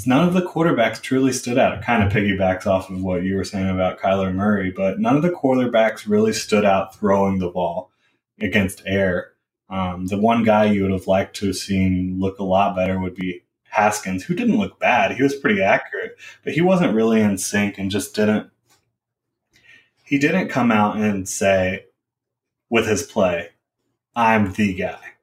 [0.07, 1.79] none of the quarterbacks truly stood out.
[1.79, 5.17] It kind of piggybacks off of what you were saying about Kyler Murray, but none
[5.17, 7.91] of the quarterbacks really stood out throwing the ball
[8.41, 9.33] against air.
[9.71, 13.01] Um, the one guy you would have liked to have seen look a lot better
[13.01, 15.13] would be Haskins, who didn't look bad.
[15.13, 18.51] He was pretty accurate, but he wasn't really in sync and just didn't.
[20.05, 21.87] He didn't come out and say
[22.69, 23.51] with his play,
[24.15, 25.15] "I'm the guy,"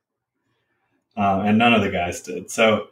[1.16, 2.50] um, and none of the guys did.
[2.52, 2.88] So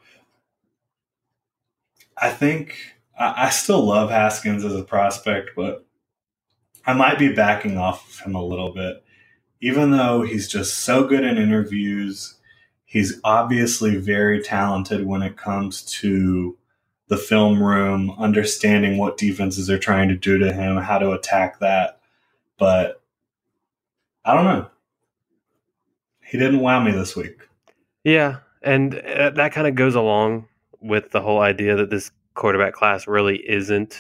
[2.22, 2.78] I think
[3.18, 5.86] I, I still love Haskins as a prospect, but
[6.86, 9.04] I might be backing off of him a little bit
[9.62, 12.36] even though he's just so good in interviews,
[12.86, 16.58] he's obviously very talented when it comes to
[17.08, 21.60] the film room, understanding what defenses are trying to do to him, how to attack
[21.60, 22.00] that.
[22.58, 23.02] But
[24.24, 24.68] I don't know.
[26.24, 27.40] He didn't wow me this week.
[28.04, 30.48] Yeah, and uh, that kind of goes along
[30.82, 34.00] with the whole idea that this quarterback class really isn't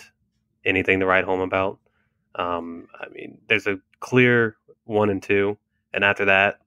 [0.65, 1.79] anything to write home about.
[2.35, 5.57] Um, I mean, there's a clear one and two,
[5.93, 6.59] and after that,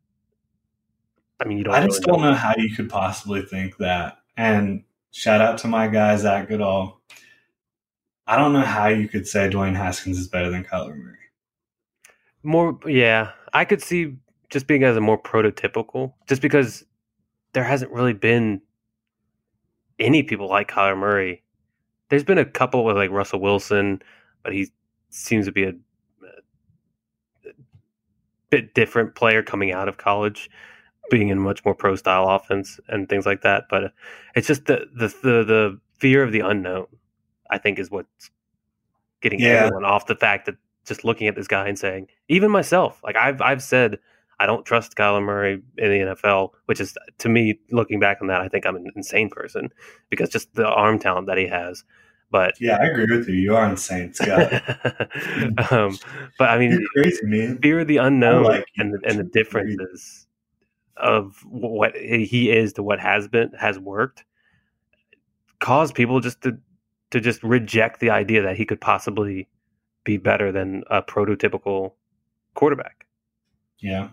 [1.40, 1.74] I mean, you don't.
[1.74, 4.18] I just really don't know how you could possibly think that.
[4.36, 7.00] And shout out to my guy Zach Goodall.
[8.26, 11.16] I don't know how you could say Dwayne Haskins is better than Kyler Murray.
[12.44, 14.16] More, yeah, I could see
[14.50, 16.84] just being as a more prototypical, just because
[17.52, 18.60] there hasn't really been
[20.02, 21.42] any people like Kyler Murray.
[22.10, 24.02] There's been a couple with like Russell Wilson,
[24.42, 24.68] but he
[25.10, 27.52] seems to be a, a
[28.50, 30.50] bit different player coming out of college,
[31.10, 33.64] being in much more pro style offense and things like that.
[33.70, 33.92] But
[34.34, 36.86] it's just the the the, the fear of the unknown.
[37.50, 38.30] I think is what's
[39.20, 39.66] getting Yeah.
[39.66, 43.16] everyone off the fact that just looking at this guy and saying, even myself, like
[43.16, 43.98] I've I've said,
[44.40, 48.26] I don't trust Kyler Murray in the NFL, which is to me, looking back on
[48.28, 49.68] that, I think I'm an insane person
[50.10, 51.84] because just the arm talent that he has.
[52.30, 53.34] But Yeah, I agree with you.
[53.34, 54.52] You are insane, Scott.
[55.70, 55.98] um,
[56.38, 57.58] but I mean, You're crazy, man.
[57.58, 60.26] fear of the unknown like and the, and the differences
[60.96, 64.24] of what he is to what has been has worked
[65.60, 66.58] cause people just to
[67.10, 69.48] to just reject the idea that he could possibly
[70.04, 71.92] be better than a prototypical
[72.54, 73.06] quarterback.
[73.78, 74.08] Yeah.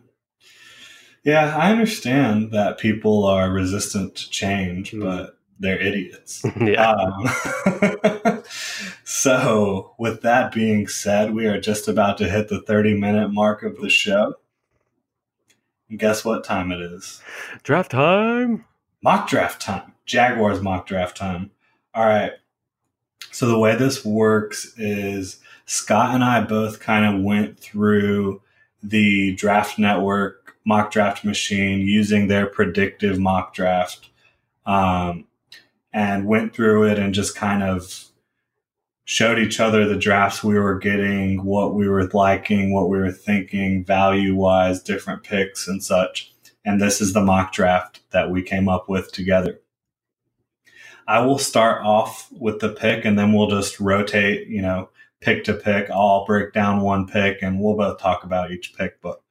[1.29, 5.01] Yeah, I understand that people are resistant to change, Mhm.
[5.01, 6.41] but they're idiots.
[6.59, 6.91] yeah.
[6.91, 8.41] Um,
[9.03, 13.61] so, with that being said, we are just about to hit the 30 minute mark
[13.61, 14.35] of the show.
[15.89, 17.21] And guess what time it is?
[17.63, 18.65] Draft time.
[19.03, 19.93] Mock draft time.
[20.05, 21.51] Jaguars mock draft time.
[21.93, 22.31] All right.
[23.31, 25.37] So, the way this works is
[25.67, 28.41] Scott and I both kind of went through
[28.81, 30.38] the draft network
[30.69, 34.10] mock draft machine using their predictive mock draft
[34.67, 35.25] um,
[35.91, 38.05] and went through it and just kind of
[39.03, 43.12] showed each other the drafts we were getting, what we were liking, what we were
[43.12, 46.32] thinking, value wise, different picks and such.
[46.63, 49.60] And this is the mock draft that we came up with together.
[51.08, 55.43] I will start off with the pick and then we'll just rotate, you know, pick
[55.45, 55.89] to pick.
[55.89, 59.23] I'll break down one pick and we'll both talk about each pick, but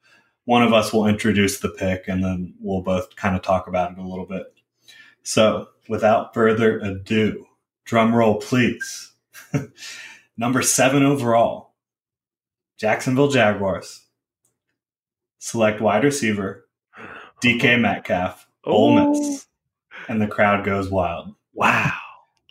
[0.45, 3.91] one of us will introduce the pick and then we'll both kind of talk about
[3.91, 4.53] it a little bit.
[5.23, 7.45] So, without further ado,
[7.85, 9.11] drum roll, please.
[10.37, 11.73] Number seven overall,
[12.77, 14.05] Jacksonville Jaguars.
[15.37, 16.67] Select wide receiver,
[17.43, 17.77] DK oh.
[17.77, 19.11] Metcalf, Ole Oh.
[19.11, 19.47] Miss,
[20.07, 21.35] and the crowd goes wild.
[21.53, 21.93] Wow.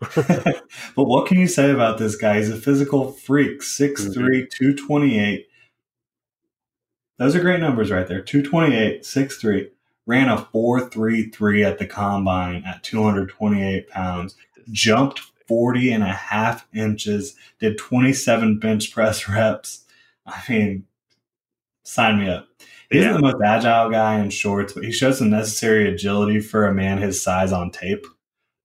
[0.15, 0.63] but
[0.95, 2.37] what can you say about this guy?
[2.37, 4.45] He's a physical freak, 6'3, mm-hmm.
[4.53, 5.48] 228.
[7.19, 8.23] Those are great numbers right there.
[8.23, 9.71] 228, 6'3.
[10.07, 14.37] Ran a 4'3'3 at the combine at 228 pounds.
[14.71, 17.35] Jumped 40 and a half inches.
[17.59, 19.85] Did 27 bench press reps.
[20.27, 20.85] I mean,
[21.85, 22.49] sign me up.
[22.91, 23.13] He's Yeah.
[23.15, 26.99] the most agile guy in shorts, but he shows the necessary agility for a man
[26.99, 28.07] his size on tape.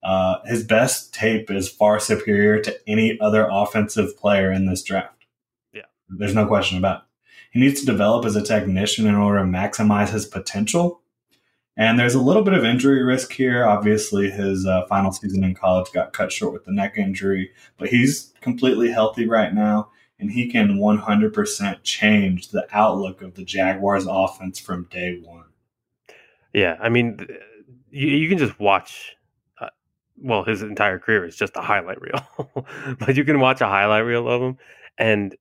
[0.02, 5.26] Uh, his best tape is far superior to any other offensive player in this draft.
[5.74, 5.84] Yeah.
[6.10, 7.04] There's no question about it.
[7.54, 11.02] He needs to develop as a technician in order to maximize his potential.
[11.78, 13.64] And there's a little bit of injury risk here.
[13.66, 17.90] Obviously, his uh, final season in college got cut short with the neck injury, but
[17.90, 24.08] he's completely healthy right now, and he can 100% change the outlook of the Jaguars'
[24.10, 25.46] offense from day one.
[26.54, 27.28] Yeah, I mean,
[27.92, 29.16] you, you can just watch.
[29.60, 29.70] Uh,
[30.18, 32.66] well, his entire career is just a highlight reel,
[33.00, 34.58] but you can watch a highlight reel of him,
[34.98, 35.36] and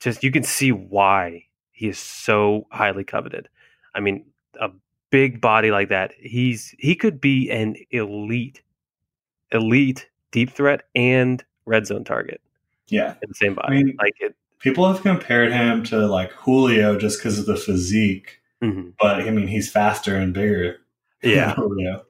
[0.00, 3.48] just you can see why he is so highly coveted.
[3.94, 4.24] I mean,
[4.60, 4.70] a
[5.10, 8.62] big body like that, he's he could be an elite,
[9.52, 12.40] elite deep threat and red zone target
[12.88, 13.14] Yeah.
[13.22, 13.76] in the same body.
[13.78, 17.56] I mean- like it, People have compared him to like Julio just because of the
[17.56, 18.92] physique, mhm.
[19.00, 20.76] but I mean, he's faster and bigger.
[21.22, 22.04] yeah, Julio.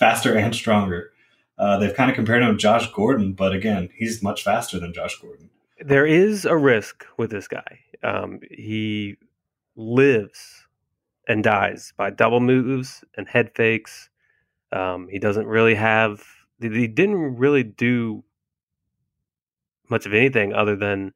[0.00, 1.12] Faster and stronger.
[1.58, 4.92] Uh, they've kind of compared him to Josh Gordon, but again, he's much faster than
[4.92, 5.48] Josh Gordon.
[5.84, 7.80] There is a risk with this guy.
[8.02, 9.16] Um, he
[9.76, 10.66] lives
[11.28, 14.10] and dies by double moves and head fakes.
[14.72, 16.24] Um, he doesn't really have.
[16.60, 18.24] He didn't really do
[19.88, 21.12] much of anything other than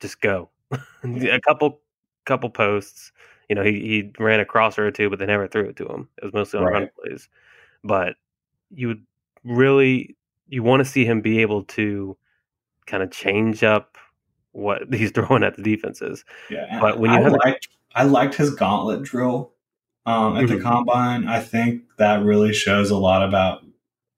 [0.00, 0.50] just go.
[1.02, 1.80] a couple,
[2.24, 3.12] couple posts.
[3.48, 5.86] You know, he, he ran a crosser or two, but they never threw it to
[5.86, 6.08] him.
[6.18, 7.28] It was mostly on run plays.
[7.82, 8.16] But
[8.70, 9.04] you would
[9.44, 10.16] really
[10.48, 12.16] you want to see him be able to
[12.88, 13.96] kind of change up
[14.52, 16.24] what he's throwing at the defenses.
[16.50, 19.52] Yeah, But when you I have liked, I liked his gauntlet drill
[20.06, 20.62] um, at the Mhm.
[20.62, 21.28] combine.
[21.28, 23.64] I think that really shows a lot about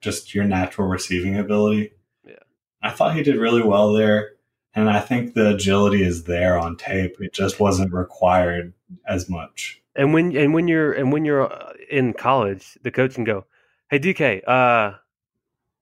[0.00, 1.92] just your natural receiving ability.
[2.26, 2.34] Yeah.
[2.82, 4.30] I thought he did really well there.
[4.72, 7.16] And I think the agility is there on tape.
[7.20, 8.72] It just wasn't required
[9.06, 9.82] as much.
[9.96, 13.44] And when and when you're and when you're uh, in college, the coach can go,
[13.90, 14.92] "Hey DK, uh,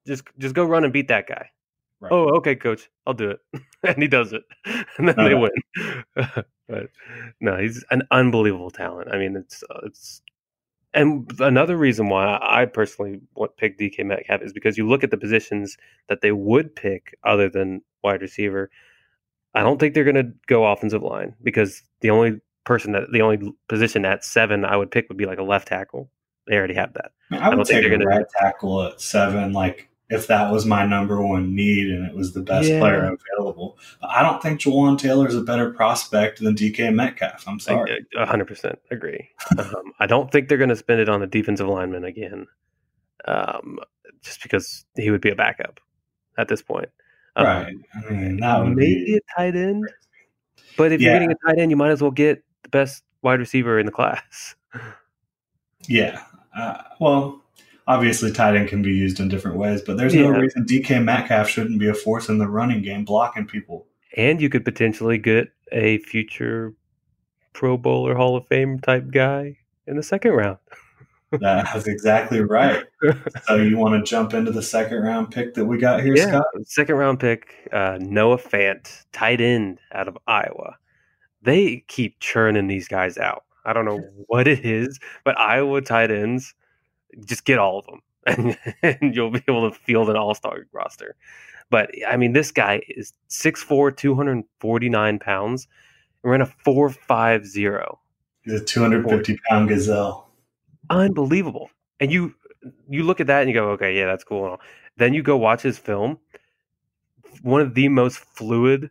[0.07, 1.51] just just go run and beat that guy."
[2.01, 2.11] Right.
[2.13, 3.39] Oh, okay, coach, I'll do it,
[3.83, 4.43] and he does it,
[4.97, 5.51] and then they win.
[6.67, 6.87] but
[7.41, 9.09] no, he's an unbelievable talent.
[9.11, 10.21] I mean, it's uh, it's
[10.93, 15.11] and another reason why I personally want pick DK Metcalf is because you look at
[15.11, 15.77] the positions
[16.07, 18.71] that they would pick other than wide receiver.
[19.53, 23.21] I don't think they're going to go offensive line because the only person that the
[23.21, 26.09] only position at seven I would pick would be like a left tackle.
[26.47, 27.11] They already have that.
[27.29, 30.65] I, mean, I, I would take a right tackle at seven, like if that was
[30.65, 32.79] my number one need and it was the best yeah.
[32.79, 33.77] player available.
[34.01, 37.47] But I don't think Jawaan Taylor is a better prospect than DK Metcalf.
[37.47, 38.05] I'm sorry.
[38.15, 39.29] hundred percent agree.
[39.57, 42.47] um, I don't think they're going to spend it on the defensive lineman again,
[43.25, 43.79] um,
[44.21, 45.79] just because he would be a backup
[46.37, 46.89] at this point.
[47.35, 47.75] Um, right.
[47.93, 49.17] I mean, that would maybe be...
[49.17, 49.85] a tight end.
[50.75, 51.09] But if yeah.
[51.09, 53.85] you're getting a tight end, you might as well get the best wide receiver in
[53.85, 54.55] the class.
[55.87, 56.23] Yeah.
[56.57, 57.41] Uh, well,
[57.89, 60.21] obviously tight end can be used in different ways, but there's yeah.
[60.21, 63.87] no reason DK Metcalf shouldn't be a force in the running game blocking people.
[64.15, 66.73] And you could potentially get a future
[67.53, 70.59] Pro Bowler Hall of Fame type guy in the second round.
[71.31, 72.85] That's exactly right.
[73.45, 76.27] so you want to jump into the second round pick that we got here, yeah,
[76.27, 76.45] Scott?
[76.65, 80.77] Second round pick, uh, Noah Fant, tight end out of Iowa.
[81.41, 83.45] They keep churning these guys out.
[83.65, 86.53] I don't know what it is, but Iowa tight ends
[87.25, 88.01] just get all of them,
[88.81, 91.15] and, and you'll be able to field an all star roster.
[91.69, 95.67] But I mean, this guy is 6'4", 249 pounds,
[96.23, 97.99] and ran a four five zero.
[98.43, 100.29] He's a two hundred fifty pound gazelle.
[100.89, 101.69] Unbelievable.
[101.99, 102.33] And you
[102.89, 104.59] you look at that and you go, okay, yeah, that's cool.
[104.97, 106.19] Then you go watch his film.
[107.41, 108.89] One of the most fluid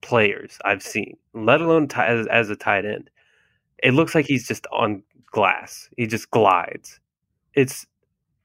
[0.00, 3.10] players I've seen, let alone t- as, as a tight end.
[3.82, 5.88] It looks like he's just on glass.
[5.96, 7.00] He just glides
[7.54, 7.86] it's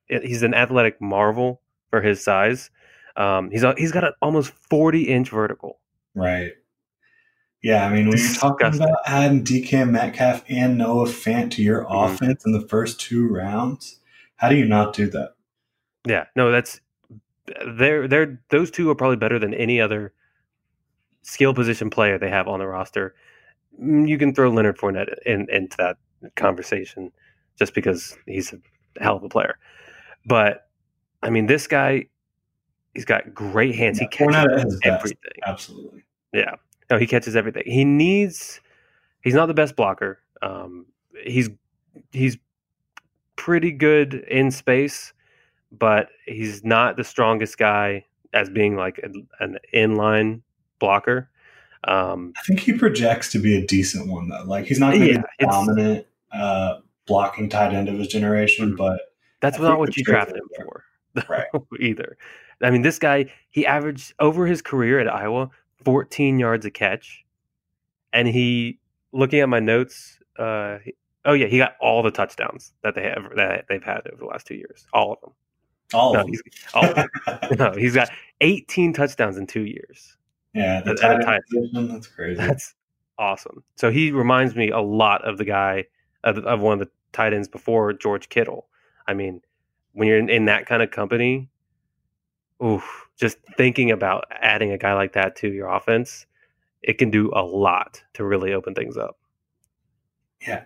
[0.07, 2.69] he's an athletic marvel for his size.
[3.15, 5.79] Um, he's he's got an almost forty inch vertical.
[6.13, 6.53] Right.
[7.61, 11.83] Yeah, I mean, when you're talking about adding DK Metcalf and Noah Fant to your
[11.83, 12.13] mm-hmm.
[12.13, 13.99] offense in the first two rounds,
[14.35, 15.31] how do you not do that?
[16.05, 16.79] Yeah, no, that's
[17.77, 20.13] they're they're those two are probably better than any other
[21.23, 23.15] skill position player they have on the roster.
[23.81, 25.97] Mm, you can throw Leonard Fournette in, into that
[26.35, 27.11] conversation
[27.57, 28.57] just because he's a
[28.99, 29.57] hell of a player.
[30.25, 30.67] But
[31.21, 32.05] I mean, this guy,
[32.93, 33.99] he's got great hands.
[33.99, 35.17] Yeah, he catches everything.
[35.45, 36.03] Absolutely.
[36.33, 36.55] Yeah.
[36.89, 37.63] No, he catches everything.
[37.65, 38.61] He needs.
[39.21, 40.19] He's not the best blocker.
[40.41, 40.85] Um,
[41.23, 41.49] he's
[42.11, 42.37] he's
[43.35, 45.13] pretty good in space,
[45.71, 48.99] but he's not the strongest guy as being like
[49.39, 50.41] an inline
[50.79, 51.29] blocker.
[51.85, 54.43] Um, I think he projects to be a decent one though.
[54.45, 56.07] Like he's not going to yeah, be dominant.
[56.31, 58.75] Uh, blocking tight end of his generation, mm-hmm.
[58.77, 59.01] but
[59.41, 60.83] that's not what you drafted him for,
[61.29, 61.47] right?
[61.79, 62.17] either.
[62.61, 65.49] I mean, this guy he averaged over his career at Iowa
[65.83, 67.25] 14 yards a catch,
[68.13, 68.79] and he
[69.11, 70.19] looking at my notes.
[70.37, 70.79] Uh,
[71.25, 74.25] oh yeah, he got all the touchdowns that they have that they've had over the
[74.25, 75.31] last two years, all of them.
[75.93, 76.35] All no, of them.
[76.73, 77.09] All of them.
[77.59, 78.09] no, he's got
[78.41, 80.17] 18 touchdowns in two years.
[80.53, 82.37] Yeah, the tight end position, that's crazy.
[82.37, 82.73] That's
[83.17, 83.63] awesome.
[83.75, 85.85] So he reminds me a lot of the guy
[86.25, 88.67] of, of one of the tight ends before George Kittle.
[89.07, 89.41] I mean,
[89.93, 91.49] when you're in, in that kind of company,
[92.63, 96.25] oof, just thinking about adding a guy like that to your offense,
[96.81, 99.17] it can do a lot to really open things up.
[100.45, 100.63] Yeah.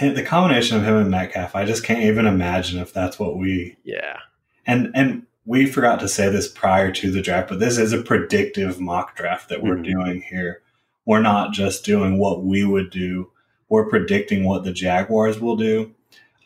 [0.00, 3.76] The combination of him and Metcalf, I just can't even imagine if that's what we
[3.82, 4.18] Yeah.
[4.66, 8.02] And and we forgot to say this prior to the draft, but this is a
[8.02, 10.00] predictive mock draft that we're mm-hmm.
[10.00, 10.62] doing here.
[11.06, 13.30] We're not just doing what we would do
[13.70, 15.94] we're predicting what the Jaguars will do.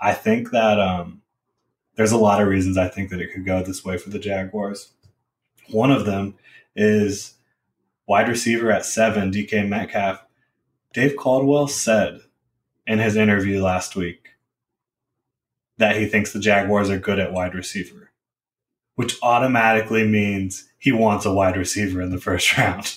[0.01, 1.23] I think that um,
[1.97, 4.19] there's a lot of reasons I think that it could go this way for the
[4.21, 4.93] Jaguars.
[5.71, 6.35] One of them
[6.77, 7.35] is
[8.07, 10.23] wide receiver at seven, DK Metcalf.
[10.93, 12.21] Dave Caldwell said
[12.87, 14.29] in his interview last week
[15.79, 18.11] that he thinks the Jaguars are good at wide receiver,
[18.97, 22.97] which automatically means he wants a wide receiver in the first round.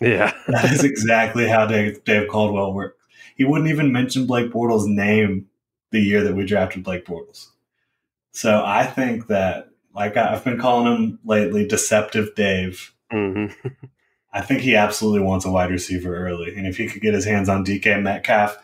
[0.00, 0.32] Yeah.
[0.46, 2.96] that is exactly how Dave, Dave Caldwell works.
[3.36, 5.46] He wouldn't even mention Blake Bortles' name
[5.92, 7.48] the year that we drafted Blake Bortles.
[8.32, 12.94] So I think that, like I've been calling him lately, Deceptive Dave.
[13.12, 13.68] Mm-hmm.
[14.32, 16.54] I think he absolutely wants a wide receiver early.
[16.54, 18.58] And if he could get his hands on DK Metcalf,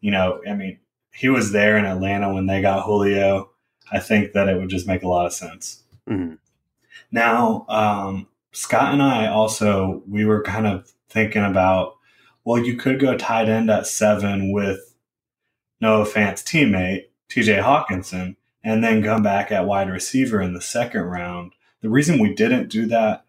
[0.00, 0.78] you know, I mean,
[1.12, 3.50] he was there in Atlanta when they got Julio.
[3.90, 5.82] I think that it would just make a lot of sense.
[6.08, 6.34] Mm-hmm.
[7.10, 11.97] Now, um, Scott and I also we were kind of thinking about
[12.48, 14.94] well, you could go tight end at seven with
[15.82, 17.56] Noah Fant's teammate T.J.
[17.56, 21.52] Hockenson, and then come back at wide receiver in the second round.
[21.82, 23.26] The reason we didn't do that,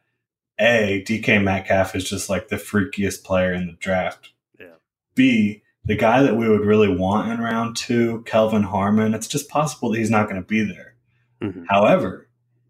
[0.57, 4.29] a DK Metcalf is just like the freakiest player in the draft.
[4.57, 4.75] Yeah.
[5.15, 9.49] B the guy that we would really want in round two, Kelvin Harmon, it's just
[9.49, 10.95] possible that he's not going to be there.
[11.41, 11.65] Mhm.
[11.67, 12.28] However,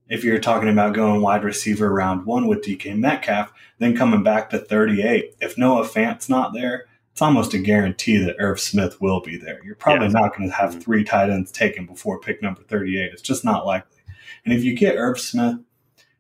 [0.10, 4.50] if you're talking about going wide receiver round one with DK Metcalf, then coming back
[4.50, 9.22] to 38, if Noah Fant's not there, it's almost a guarantee that Irv Smith will
[9.22, 9.60] be there.
[9.64, 10.14] You're probably Yes.
[10.14, 10.84] not going to have Mhm.
[10.84, 13.12] three tight ends taken before pick number 38.
[13.14, 13.98] It's just not likely.
[14.46, 15.58] And if you get Irv Smith,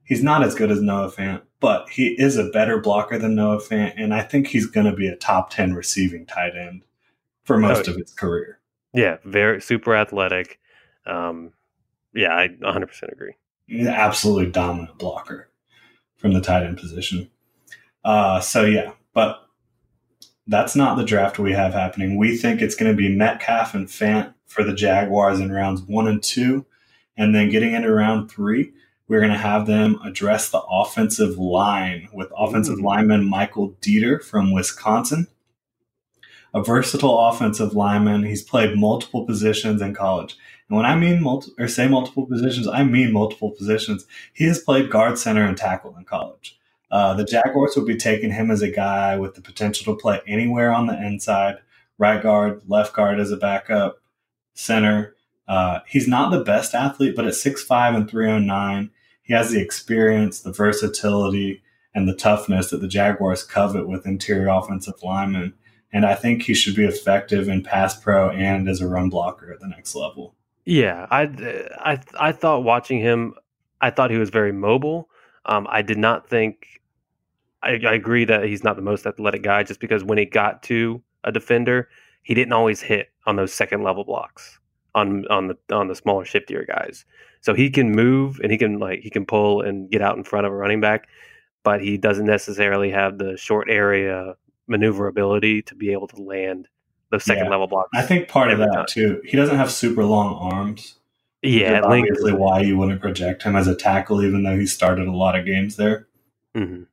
[0.04, 3.60] he's not as good as Noah Fant, but he is a better blocker than Noah
[3.60, 6.84] Fant, and I think he's going to be a top 10 receiving tight end
[7.44, 8.60] for most Oh, of his career.
[8.94, 10.60] Yeah, very super athletic.
[11.06, 11.54] Um,
[12.14, 13.36] yeah, I 100% agree.
[13.70, 15.50] An absolutely dominant blocker
[16.18, 17.30] from the tight end position.
[18.04, 19.48] Uh, so yeah, but
[20.48, 22.18] that's not the draft we have happening.
[22.18, 26.08] We think it's going to be Metcalf and Fant for the Jaguars in rounds one
[26.08, 26.66] and two,
[27.16, 28.74] and then getting into round three,
[29.08, 32.84] we're going to have them address the offensive line with offensive Ooh.
[32.84, 35.28] lineman Michael Deiter from Wisconsin.
[36.54, 38.24] A versatile offensive lineman.
[38.24, 40.36] He's played multiple positions in college.
[40.70, 41.24] And when I mean
[41.58, 44.06] or say multiple positions, I mean multiple positions.
[44.34, 46.58] He has played guard, center, and tackle in college.
[46.92, 50.22] Uh, the Jaguars will be taking him as a guy with the potential to play
[50.28, 51.58] anywhere on the inside,
[51.98, 54.02] right guard, left guard as a backup,
[54.54, 55.16] center.
[55.48, 58.92] Uh, he's not the best athlete, but at 6'5 and 309,
[59.24, 61.62] he has the experience, the versatility,
[61.94, 65.54] and the toughness that the Jaguars covet with interior offensive linemen.
[65.92, 69.52] And I think he should be effective in pass pro and as a run blocker
[69.52, 70.36] at the next level.
[70.70, 71.24] Yeah, I,
[71.80, 73.34] I, I thought watching him,
[73.82, 75.10] I thought he was very mobile.
[75.46, 76.68] Um, I did not think.
[77.64, 80.62] I, I agree that he's not the most athletic guy, just because when he got
[80.64, 81.90] to a defender,
[82.22, 84.60] he didn't always hit on those second level blocks
[84.94, 87.04] on on the on the smaller shiftier guys.
[87.42, 90.24] So he can move and he can like he can pull and get out in
[90.24, 91.08] front of a running back,
[91.64, 94.36] but he doesn't necessarily have the short area
[94.68, 96.68] maneuverability to be able to land
[97.12, 97.50] those second Yeah.
[97.52, 97.90] level blocks.
[97.94, 98.86] I think part of that time.
[98.88, 100.96] too, he doesn't have super long arms.
[101.42, 104.66] yeah, That's Link- obviously why you wouldn't project him as a tackle, even though he
[104.66, 106.08] started a lot of games there.
[106.56, 106.88] Mhm.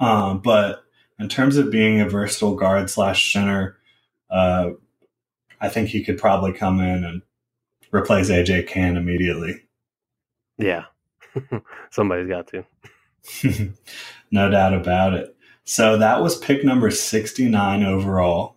[0.00, 0.84] Um, but
[1.18, 3.76] in terms of being a versatile guard slash center,
[4.30, 4.70] uh,
[5.60, 7.22] I think he could probably come in and
[7.92, 9.62] replace AJ Cann immediately.
[10.58, 10.84] Yeah.
[11.90, 12.64] Somebody's got to.
[14.30, 15.36] no doubt about it.
[15.64, 18.56] So that was pick number 69 overall.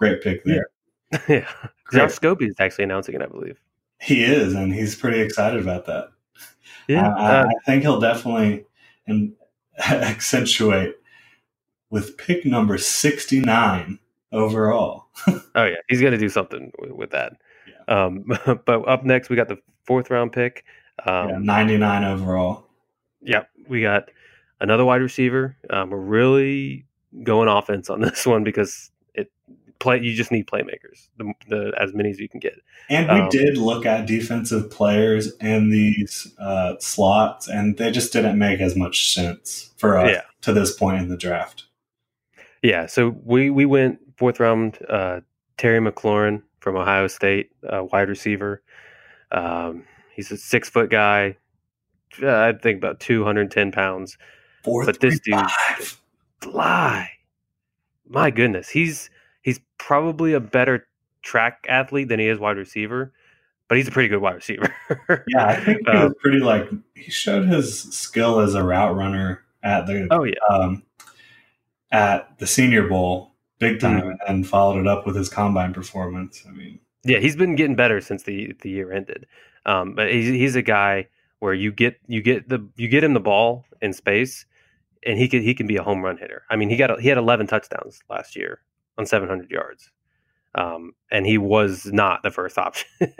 [0.00, 0.70] Great pick there.
[1.28, 1.46] yeah.
[1.84, 2.08] Great.
[2.08, 3.60] Josh Scobee is actually announcing it, I believe.
[4.00, 6.08] He is, and he's pretty excited about that.
[6.88, 7.08] Yeah.
[7.08, 8.64] Uh, I think he'll definitely
[9.06, 9.34] and
[9.78, 10.96] accentuate
[11.90, 13.98] with pick number 69
[14.32, 15.08] overall.
[15.28, 15.76] oh, yeah.
[15.88, 17.34] He's going to do something with, with that.
[17.86, 18.24] Um,
[18.64, 20.64] but up next, we got the fourth round pick.
[21.04, 22.66] Um, yeah, 99 overall.
[23.22, 24.10] Yep, we got
[24.60, 25.56] another wide receiver.
[25.68, 26.86] Um, we're really
[27.22, 29.30] going offense on this one because it
[29.80, 29.98] play.
[30.00, 32.60] You just need playmakers, the, the as many as you can get.
[32.88, 38.12] And we Um, did look at defensive players in these uh, slots, and they just
[38.12, 40.22] didn't make as much sense for us Yeah.
[40.42, 41.64] to this point in the draft.
[42.62, 44.78] Yeah, so we we went fourth round.
[44.88, 45.20] Uh,
[45.56, 48.62] Terry McLaurin from Ohio State, uh, wide receiver.
[49.32, 51.36] Um, he's a six foot guy.
[52.22, 54.18] Uh, I think about two hundred ten pounds.
[54.62, 55.38] Fourth, But this dude-.
[56.42, 57.10] Fly,
[58.08, 59.10] my goodness, he's
[59.50, 60.86] he's probably a better
[61.22, 63.12] track athlete than he is wide receiver,
[63.68, 64.72] but he's a pretty good wide receiver.
[65.28, 68.94] Yeah, I think he Um, was pretty like he showed his skill as a route
[68.94, 70.82] runner at the oh yeah, um,
[71.90, 74.16] at the Senior Bowl big time, Mhm.
[74.28, 76.44] and followed it up with his combine performance.
[76.48, 79.26] I mean, yeah, he's been getting better since the the year ended.
[79.66, 81.08] Um, but he's he's a guy
[81.40, 84.46] where you get you get the you get him the ball in space,
[85.04, 86.44] and he can he can be a home run hitter.
[86.48, 88.60] I mean, he got he had 11 touchdowns last year
[89.00, 89.90] on 700 yards,
[90.54, 92.88] um, and he was not the first option.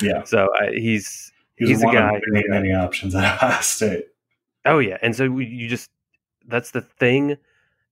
[0.00, 0.24] Yeah.
[0.24, 4.06] So he's he He's a guy of many, many options at Ohio State.
[4.64, 5.90] Oh yeah, and so we, you just
[6.46, 7.36] that's the thing.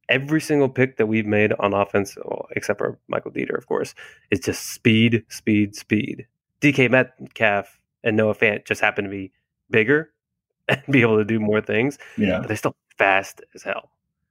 [0.09, 3.95] Every single pick that we've made on offense, well, except for Michael Deiter, of course,
[4.31, 6.27] is just speed, speed, speed.
[6.63, 9.33] DK Metcalf and Noah Fant just happen to be
[9.71, 10.11] bigger
[10.69, 13.91] and be able to do more things, Yeah, but they're still fast as hell.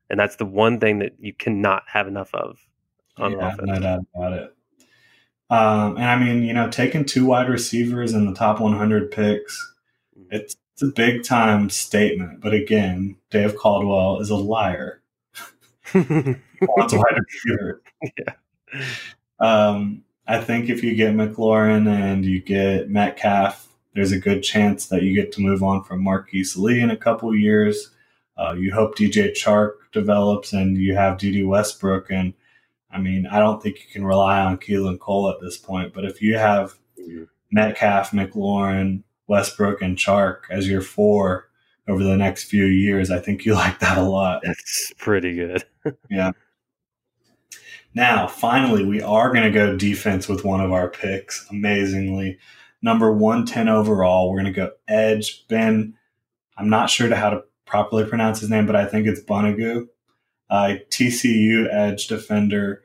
[0.10, 2.58] And that's the one thing that you cannot have enough of
[3.18, 3.68] on yeah, offense.
[3.68, 4.54] no doubt about it.
[5.50, 9.74] Um, and I mean, you know, taking two wide receivers in the top 100 picks,
[10.20, 10.28] Mhm.
[10.32, 15.02] it's It's a big time statement, but again, Dave Caldwell is a liar.
[15.96, 17.82] Wants a wide receiver.
[18.04, 18.34] Yeah.
[19.40, 24.86] Um, I think if you get McLaurin and you get Metcalf, there's a good chance
[24.88, 27.90] that you get to move on from Marquise Lee in a couple years.
[28.38, 32.12] Uh, you hope DJ Chark develops and you have Dede Westbrook.
[32.12, 32.34] And
[32.98, 35.94] I mean, I don't think you can rely on Keelan Cole at this point.
[35.94, 37.26] But if you have mm-hmm.
[37.52, 41.48] Metcalf, McLaurin, Westbrook, and Chark as your four
[41.88, 44.42] over the next few years, I think you like that a lot.
[44.44, 45.64] That's pretty good.
[46.10, 46.32] yeah.
[47.94, 51.48] Now, finally, we are going to go defense with one of our picks.
[51.52, 52.40] Amazingly,
[52.82, 55.48] number 110 overall, we're going to go edge.
[55.48, 55.94] Ben,
[56.58, 59.88] I'm not sure to how to properly pronounce his name, but I think it's Banogu.
[60.50, 62.84] Uh, TCU edge defender.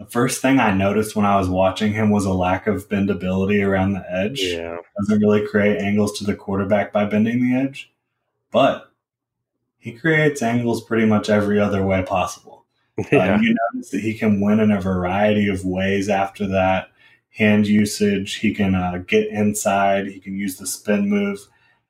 [0.00, 3.62] The first thing I noticed when I was watching him was a lack of bendability
[3.62, 4.40] around the edge.
[4.40, 4.78] Yeah.
[4.98, 7.92] Doesn't really create angles to the quarterback by bending the edge,
[8.50, 8.90] but
[9.76, 12.64] he creates angles pretty much every other way possible.
[13.10, 13.36] Yeah.
[13.36, 16.88] Uh, you notice that he can win in a variety of ways after that.
[17.30, 21.46] Hand usage, he can uh, get inside, he can use the spin move.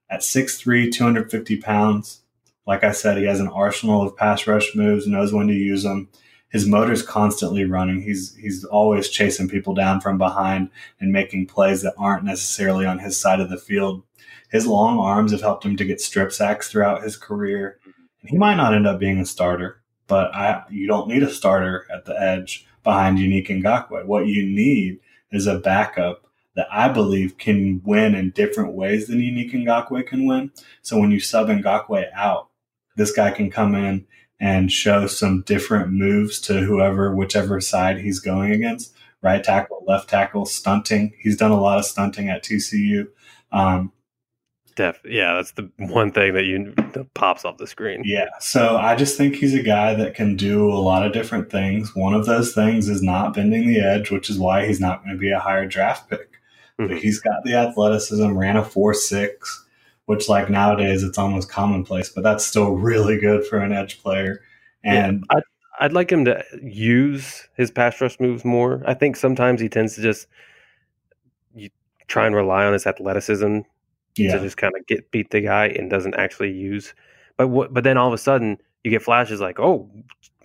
[0.09, 2.21] At 6'3, 250 pounds,
[2.65, 5.83] like I said, he has an arsenal of pass rush moves, knows when to use
[5.83, 6.09] them.
[6.51, 8.03] His motor's constantly running.
[8.03, 12.99] He's he's always chasing people down from behind and making plays that aren't necessarily on
[12.99, 14.03] his side of the field.
[14.51, 17.79] His long arms have helped him to get strip sacks throughout his career.
[18.25, 21.87] He might not end up being a starter, but I, you don't need a starter
[21.93, 24.05] at the edge behind Yannick Ngakoue.
[24.07, 24.99] What you need
[25.31, 26.27] is a backup
[26.57, 30.51] that I believe can win in different ways than Yannick Ngakoue can win.
[30.83, 32.49] So when you sub Ngakoue out,
[32.97, 34.07] this guy can come in
[34.41, 38.95] and show some different moves to whoever, whichever side he's going against.
[39.23, 41.13] Right tackle, left tackle, stunting.
[41.19, 43.09] He's done a lot of stunting at TCU.
[43.53, 43.93] Um,
[44.77, 48.03] Def, yeah, that's the one thing that you that pops off the screen.
[48.05, 51.51] Yeah, so I just think he's a guy that can do a lot of different
[51.51, 51.95] things.
[51.95, 55.15] One of those things is not bending the edge, which is why he's not going
[55.15, 56.41] to be a higher draft pick.
[56.81, 56.87] Mm-hmm.
[56.87, 59.67] But he's got the athleticism, ran a four six,
[60.11, 64.43] which like nowadays it's almost commonplace, but that's still really good for an edge player.
[64.83, 65.43] And yeah, I'd,
[65.79, 68.83] I'd like him to use his pass rush moves more.
[68.87, 70.27] I think sometimes he tends to just
[71.55, 71.71] you
[72.09, 73.61] try and rely on his athleticism
[74.17, 74.33] yeah.
[74.33, 76.93] to just kind of get beat the guy and doesn't actually use.
[77.37, 77.73] But what?
[77.73, 79.89] But then all of a sudden you get flashes like, oh,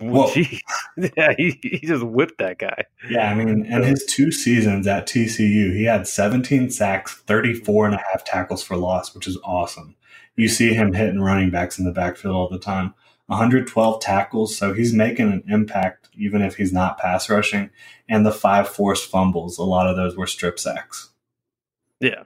[0.00, 0.60] jeez,
[1.16, 2.84] yeah, he, he just whipped that guy.
[3.08, 7.94] Yeah, I mean, in his two seasons at TCU, he had 17 sacks, 34 and
[7.94, 9.96] a half tackles for loss, which is awesome.
[10.36, 12.94] You see him hitting running backs in the backfield all the time.
[13.26, 17.70] 112 tackles, so he's making an impact even if he's not pass rushing.
[18.08, 21.10] And the five forced fumbles, a lot of those were strip sacks.
[22.00, 22.24] Yeah.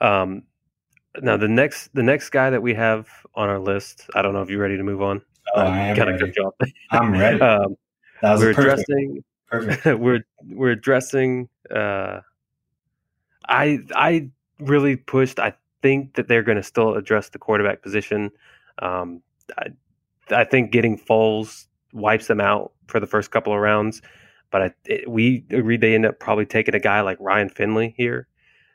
[0.00, 0.42] Um,
[1.22, 4.42] now the next the next guy that we have on our list, I don't know
[4.42, 5.22] if you're ready to move on.
[5.54, 6.34] Oh, I am ready.
[6.90, 7.40] I'm ready.
[7.40, 7.76] um,
[8.22, 8.84] that was we're perfect.
[8.88, 9.24] addressing.
[9.50, 9.84] Perfect.
[10.00, 11.48] we're we're addressing.
[11.70, 12.20] Uh,
[13.48, 15.38] I I really pushed.
[15.38, 18.30] I think that they're going to still address the quarterback position.
[18.80, 19.22] Um,
[19.58, 19.66] I,
[20.30, 24.02] I think getting Foles wipes them out for the first couple of rounds,
[24.50, 27.94] but I, it, we agreed they end up probably taking a guy like Ryan Finley
[27.96, 28.26] here.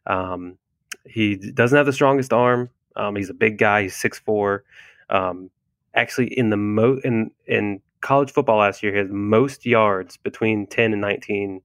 [0.07, 0.57] Um,
[1.05, 2.69] he doesn't have the strongest arm.
[2.95, 3.83] Um, he's a big guy.
[3.83, 4.63] He's six four.
[5.09, 5.49] Um,
[5.93, 10.67] actually, in the mo in in college football last year, he has most yards between
[10.67, 11.61] ten and nineteen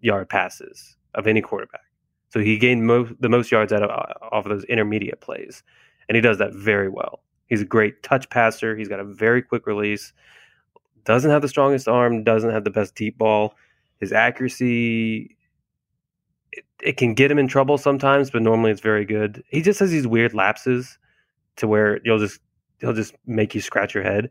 [0.00, 1.80] yard passes of any quarterback.
[2.28, 5.62] So he gained mo- the most yards out of uh, off of those intermediate plays,
[6.08, 7.20] and he does that very well.
[7.46, 8.76] He's a great touch passer.
[8.76, 10.12] He's got a very quick release.
[11.04, 12.24] Doesn't have the strongest arm.
[12.24, 13.54] Doesn't have the best deep ball.
[14.00, 15.36] His accuracy
[16.56, 19.42] it, it can get him in trouble sometimes, but normally it's very good.
[19.48, 20.98] He just has these weird lapses
[21.56, 22.40] to where you'll just
[22.84, 24.30] he'll just make you scratch your head.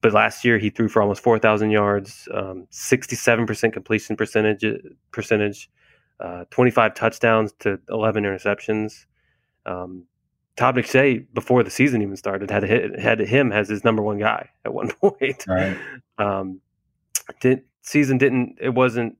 [0.00, 4.64] But last year he threw for almost four thousand yards, um, sixty-seven percent completion percentage,
[5.12, 5.70] percentage,
[6.20, 9.06] uh, twenty-five touchdowns to eleven interceptions.
[9.64, 10.04] Um,
[10.56, 14.18] Todd McShay, before the season even started, had hit, had him as his number one
[14.18, 15.44] guy at one point.
[15.48, 15.76] Right.
[16.18, 16.60] Um,
[17.40, 19.16] did, season didn't it wasn't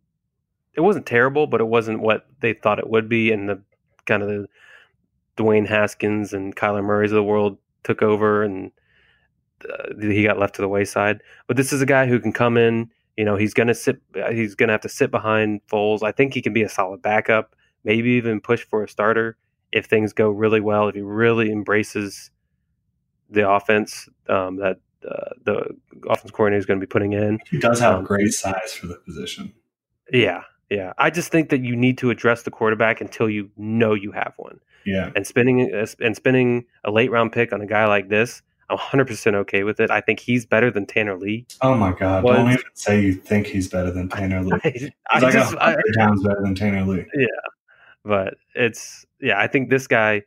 [0.74, 3.32] it wasn't terrible, but it wasn't what they thought it would be.
[3.32, 3.62] And the
[4.06, 4.46] kind of the
[5.36, 8.72] Dwayne Haskins and Kyler Murray's of the world took over, and
[9.68, 11.22] uh, he got left to the wayside.
[11.46, 12.90] But this is a guy who can come in.
[13.16, 14.00] You know, he's gonna sit.
[14.30, 16.02] He's gonna have to sit behind Foles.
[16.02, 17.54] I think he can be a solid backup,
[17.84, 19.36] maybe even push for a starter
[19.72, 20.88] if things go really well.
[20.88, 22.30] If he really embraces
[23.30, 24.78] the offense um, that
[25.08, 25.76] uh, the
[26.08, 27.38] offense coordinator is going to be putting in.
[27.50, 29.52] He does have um, great size for the position.
[30.12, 33.94] Yeah, yeah, I just think that you need to address the quarterback until you know
[33.94, 34.60] you have one.
[34.86, 35.10] Yeah.
[35.14, 35.70] And spending
[36.00, 39.62] and spending a late round pick on a guy like this, I'm 100 percent okay
[39.62, 39.90] with it.
[39.90, 41.46] I think he's better than Tanner Lee.
[41.60, 42.24] Oh my god!
[42.24, 44.58] Don't even say you think he's better than Tanner Lee.
[44.64, 47.04] He's I like just, a hundred times better than Tanner Lee.
[47.14, 47.26] Yeah,
[48.04, 49.38] but it's yeah.
[49.38, 50.22] I think this guy,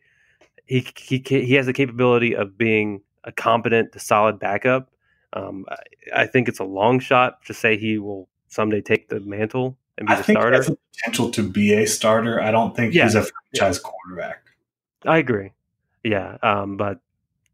[0.66, 4.90] he he he has the capability of being a competent, solid backup.
[5.34, 9.20] Um, I, I think it's a long shot to say he will someday take the
[9.20, 10.52] mantle and be I the think starter.
[10.52, 12.42] He has the potential to be a starter.
[12.42, 13.04] I don't think yeah.
[13.04, 13.90] he's a franchise yeah.
[13.90, 14.44] quarterback.
[15.08, 15.52] I agree.
[16.04, 17.00] Yeah, um, but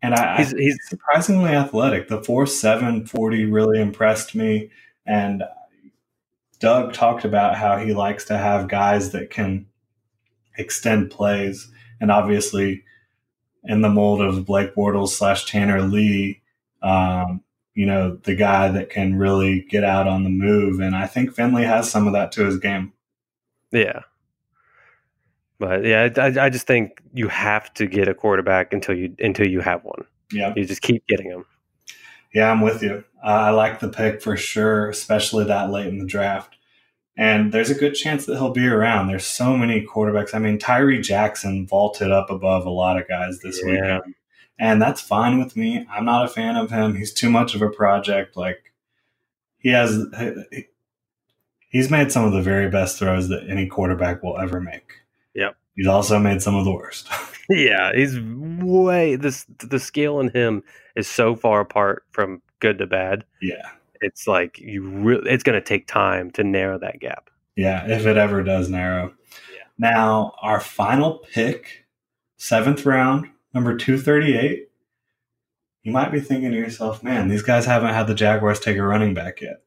[0.02, 2.08] and I, he's, he's surprisingly athletic.
[2.08, 4.70] The four seven forty really impressed me.
[5.06, 5.44] And
[6.60, 9.68] Doug talked about how he likes to have guys that can
[10.58, 11.72] extend plays.
[12.00, 12.84] And obviously,
[13.64, 16.42] in the mold of Blake Bortles slash Tanner Lee,
[16.82, 17.42] um,
[17.76, 20.80] you know, the guy that can really get out on the move.
[20.80, 22.94] And I think Finley has some of that to his game.
[23.72, 24.02] Yeah.
[25.64, 29.48] But yeah, I, I just think you have to get a quarterback until you until
[29.48, 30.06] you have one.
[30.32, 31.46] Yeah, you just keep getting them.
[32.34, 33.04] Yeah, I'm with you.
[33.24, 36.56] Uh, I like the pick for sure, especially that late in the draft.
[37.16, 39.08] And there's a good chance that he'll be around.
[39.08, 40.34] There's so many quarterbacks.
[40.34, 43.72] I mean, Tyree Jackson vaulted up above a lot of guys this yeah.
[43.72, 44.16] weekend
[44.60, 45.86] and that's fine with me.
[45.92, 46.96] I'm not a fan of him.
[46.96, 48.38] He's too much of a project.
[48.38, 48.72] Like
[49.58, 50.06] he has,
[51.70, 55.02] he's made some of the very best throws that any quarterback will ever make.
[55.76, 57.10] He's also made some of the worst.
[57.50, 60.64] yeah, he's way this the scale in him
[60.96, 63.26] is so far apart from good to bad.
[63.42, 63.70] Yeah.
[64.02, 67.30] It's like you really it's going to take time to narrow that gap.
[67.56, 69.14] Yeah, if it ever does narrow.
[69.54, 69.64] Yeah.
[69.78, 71.86] Now, our final pick,
[72.38, 74.70] seventh round, number 238,
[75.84, 78.84] you might be thinking to yourself, man, these guys haven't had the Jaguars take a
[78.84, 79.62] running back yet.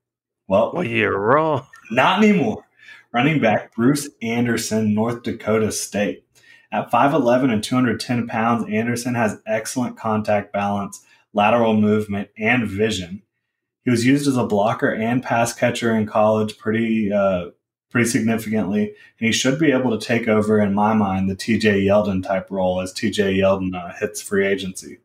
[0.49, 1.67] Well, well you're wrong.
[1.91, 2.66] Not anymore.
[3.17, 6.27] Running back Bruce Anderson, North Dakota State.
[6.71, 11.03] At 5'11 and 210 pounds, Anderson has excellent contact balance,
[11.33, 13.23] lateral movement, and vision.
[13.87, 17.53] He was used as a blocker and pass catcher in college pretty uh,
[17.91, 18.89] pretty significantly,
[19.19, 22.51] and he should be able to take over, in my mind, the TJ Yeldon type
[22.51, 24.99] role as TJ Yeldon uh, hits free agency.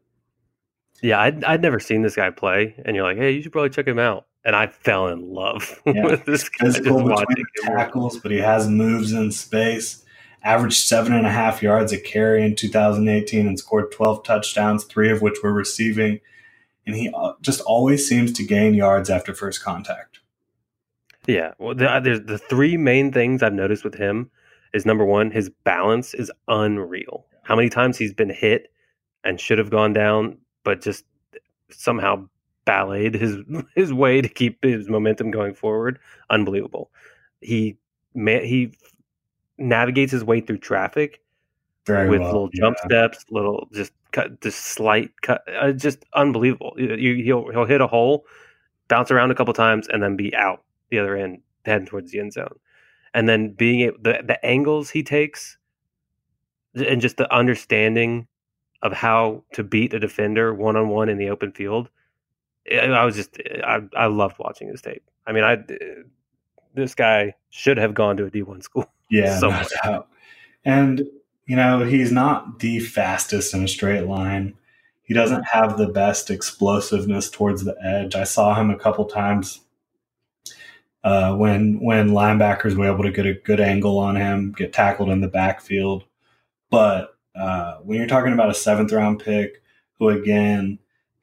[1.01, 3.69] Yeah, I'd, I'd never seen this guy play, and you're like, hey, you should probably
[3.69, 4.25] check him out.
[4.43, 6.05] And I fell in love yeah.
[6.05, 6.65] with this guy.
[6.65, 10.03] Physical between tackles, but he has moves in space.
[10.43, 15.11] Averaged seven and a half yards a carry in 2018 and scored 12 touchdowns, three
[15.11, 16.19] of which were receiving.
[16.87, 20.19] And he uh, just always seems to gain yards after first contact.
[21.27, 24.31] Yeah, well, the, there's the three main things I've noticed with him
[24.73, 27.25] is number one, his balance is unreal.
[27.43, 28.71] How many times he's been hit
[29.23, 31.05] and should have gone down, but just
[31.69, 32.27] somehow
[32.65, 33.37] balleted his
[33.75, 35.99] his way to keep his momentum going forward.
[36.29, 36.91] Unbelievable.
[37.41, 37.77] He
[38.13, 38.73] he
[39.57, 41.21] navigates his way through traffic
[41.85, 42.61] Very with well, little yeah.
[42.61, 46.73] jump steps, little just cut, just slight cut, uh, just unbelievable.
[46.77, 48.25] You, he'll he'll hit a hole,
[48.87, 52.19] bounce around a couple times, and then be out the other end, heading towards the
[52.19, 52.55] end zone.
[53.13, 55.57] And then being able, the the angles he takes,
[56.75, 58.27] and just the understanding
[58.81, 61.89] of how to beat a defender one on one in the open field.
[62.69, 65.03] I was just I I loved watching his tape.
[65.25, 65.63] I mean, I
[66.73, 68.85] this guy should have gone to a D one school.
[69.13, 70.07] Yeah, no doubt.
[70.63, 71.05] And
[71.45, 74.53] you know, he's not the fastest in a straight line.
[75.03, 78.15] He doesn't have the best explosiveness towards the edge.
[78.15, 79.59] I saw him a couple times
[81.03, 85.09] uh, when when linebackers were able to get a good angle on him, get tackled
[85.09, 86.05] in the backfield.
[86.69, 89.61] But uh, when you're talking about a seventh round pick,
[89.99, 90.79] who again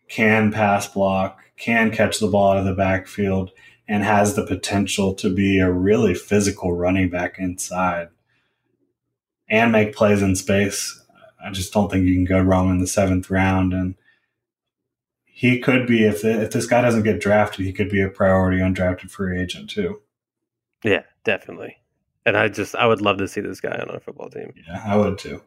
[0.09, 3.51] can pass block, can catch the ball out of the backfield,
[3.87, 8.09] and has the potential to be a really physical running back inside
[9.49, 11.01] and make plays in space,
[11.43, 13.73] I just don't think you can go wrong in the seventh round.
[13.73, 13.95] And
[15.25, 18.59] he could be if if this guy doesn't get drafted, he could be a priority
[18.59, 20.03] undrafted free agent too.
[20.85, 21.79] Yeah, definitely.
[22.27, 24.53] And I just I would love to see this guy on our football team.
[24.67, 25.43] Yeah, I would too.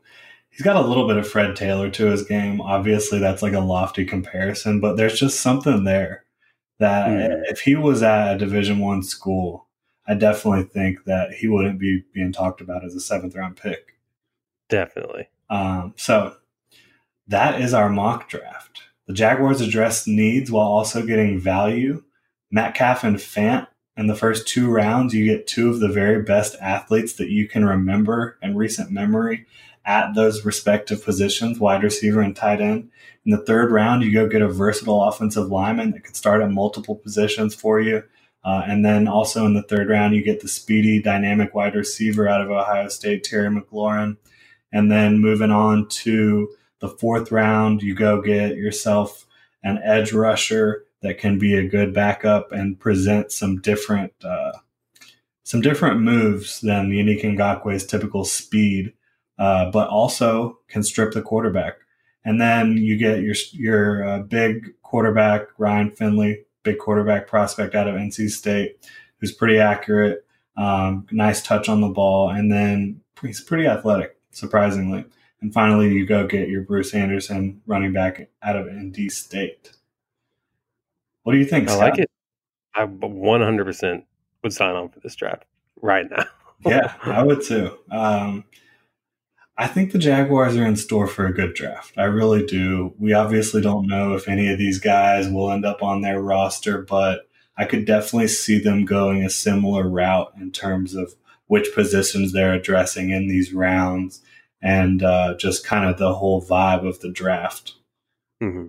[0.52, 2.60] He's got a little bit of Fred Taylor to his game.
[2.62, 6.26] Obviously, that's like a lofty comparison, but there's just something there
[6.80, 7.44] that mm.
[7.46, 9.68] if he was at a Division One school,
[10.08, 13.98] I definitely think that he wouldn't be being talked about as a seventh round pick.
[14.68, 15.30] Definitely.
[15.50, 16.36] Um, so
[17.28, 18.82] that is our mock draft.
[19.08, 22.04] The Jaguars addressed needs while also getting value.
[22.52, 26.56] Metcalf and Fant in the first two rounds, you get two of the very best
[26.62, 29.46] athletes that you can remember in recent memory
[29.86, 32.90] at those respective positions, wide receiver and tight end.
[33.26, 36.52] In the third round, you go get a versatile offensive lineman that could start at
[36.52, 38.04] multiple positions for you.
[38.44, 42.28] Uh, and then also in the third round, you get the speedy, dynamic wide receiver
[42.28, 44.18] out of Ohio State, Terry McLaurin.
[44.72, 49.28] And then moving on to the fourth round, you go get yourself
[49.64, 54.54] an edge rusher that can be a good backup and present some different uh,
[55.44, 58.94] some different moves than Yannick Ngakoue's typical speed,
[59.40, 61.76] uh, but also can strip the quarterback.
[62.24, 67.88] And then you get your your uh, big quarterback Ryan Finley, big quarterback prospect out
[67.88, 70.26] of NC State, who's pretty accurate,
[70.58, 75.06] um, nice touch on the ball, and then he's pretty athletic, surprisingly.
[75.42, 79.72] And finally, you go get your Bruce Anderson running back out of ND State.
[81.24, 81.70] What do you think?
[81.70, 81.80] I Scott?
[81.80, 82.12] like it.
[82.76, 84.04] I 100%
[84.44, 85.46] would sign on for this draft
[85.82, 86.26] right now.
[86.66, 87.78] yeah, I would too.
[87.90, 88.46] Um,
[89.62, 91.94] I think the Jaguars are in store for a good draft.
[91.96, 92.94] I really do.
[92.98, 96.82] We obviously don't know if any of these guys will end up on their roster,
[96.82, 101.14] but I could definitely see them going a similar route in terms of
[101.46, 104.24] which positions they're addressing in these rounds
[104.64, 107.76] and uh, just kind of the whole vibe of the draft.
[108.42, 108.68] Mm-hmm.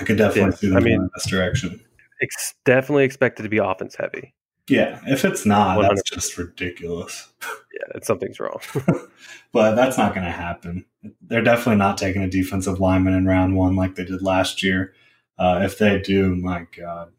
[0.00, 1.80] I could definitely Yeah, see them I mean- going in this direction.
[2.22, 4.32] Ex- definitely expected to be offense heavy.
[4.68, 6.14] Yeah, if it's not, that's 100%.
[6.14, 7.28] just ridiculous.
[7.42, 8.60] Yeah, something's wrong.
[9.52, 10.86] but that's not going to happen.
[11.20, 14.94] They're definitely not taking a defensive lineman in round one like they did last year.
[15.38, 17.12] Uh, if they do, my God.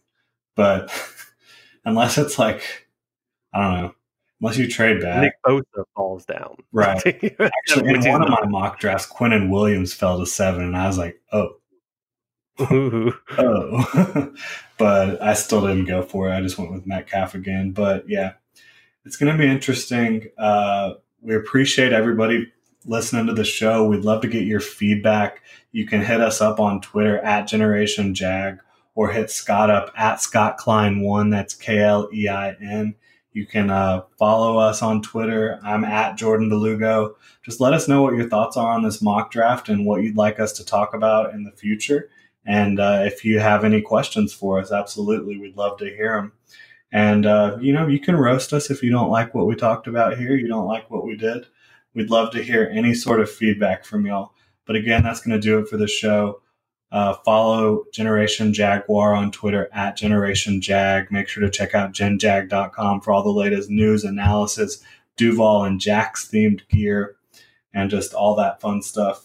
[0.56, 0.92] But
[1.86, 2.88] unless it's like,
[3.54, 3.96] I don't know,
[4.42, 5.22] unless you trade back.
[5.22, 6.58] Nick Bosa falls down.
[6.72, 7.06] Right.
[7.40, 10.98] Actually, in one of my mock drafts, Quinnen Williams fell to seven, and I was
[10.98, 11.58] like, oh.
[12.60, 14.34] Oh.
[14.78, 16.34] but I still didn't go for it.
[16.34, 17.72] I just went with Metcalf again.
[17.72, 18.34] But yeah,
[19.06, 20.30] it's going to be interesting.
[20.38, 22.52] Uh, we appreciate everybody
[22.86, 23.88] listening to the show.
[23.88, 25.42] We'd love to get your feedback.
[25.72, 28.60] You can hit us up on Twitter at Generation Jag
[28.94, 31.30] or hit Scott up at Scott Klein one.
[31.30, 32.96] That's K L E I N.
[33.34, 35.60] You can uh, follow us on Twitter.
[35.62, 37.16] I'm at Jordan DeLugo.
[37.44, 40.16] Just let us know what your thoughts are on this mock draft and what you'd
[40.16, 42.10] like us to talk about in the future.
[42.46, 46.34] And uh, if you have any questions for us, absolutely, we'd love to hear them.
[46.92, 49.88] And, uh, you know, you can roast us if you don't like what we talked
[49.88, 51.46] about here, you don't like what we did.
[51.94, 54.34] We'd love to hear any sort of feedback from y'all.
[54.66, 56.42] But again, that's going to do it for the show.
[56.92, 61.12] Uh, follow Generation Jaguar on Twitter at Generation Jag.
[61.12, 64.84] Make sure to check out genjag.com for all the latest news, analysis,
[65.18, 67.16] Duval and Jack's themed gear,
[67.74, 69.25] and just all that fun stuff.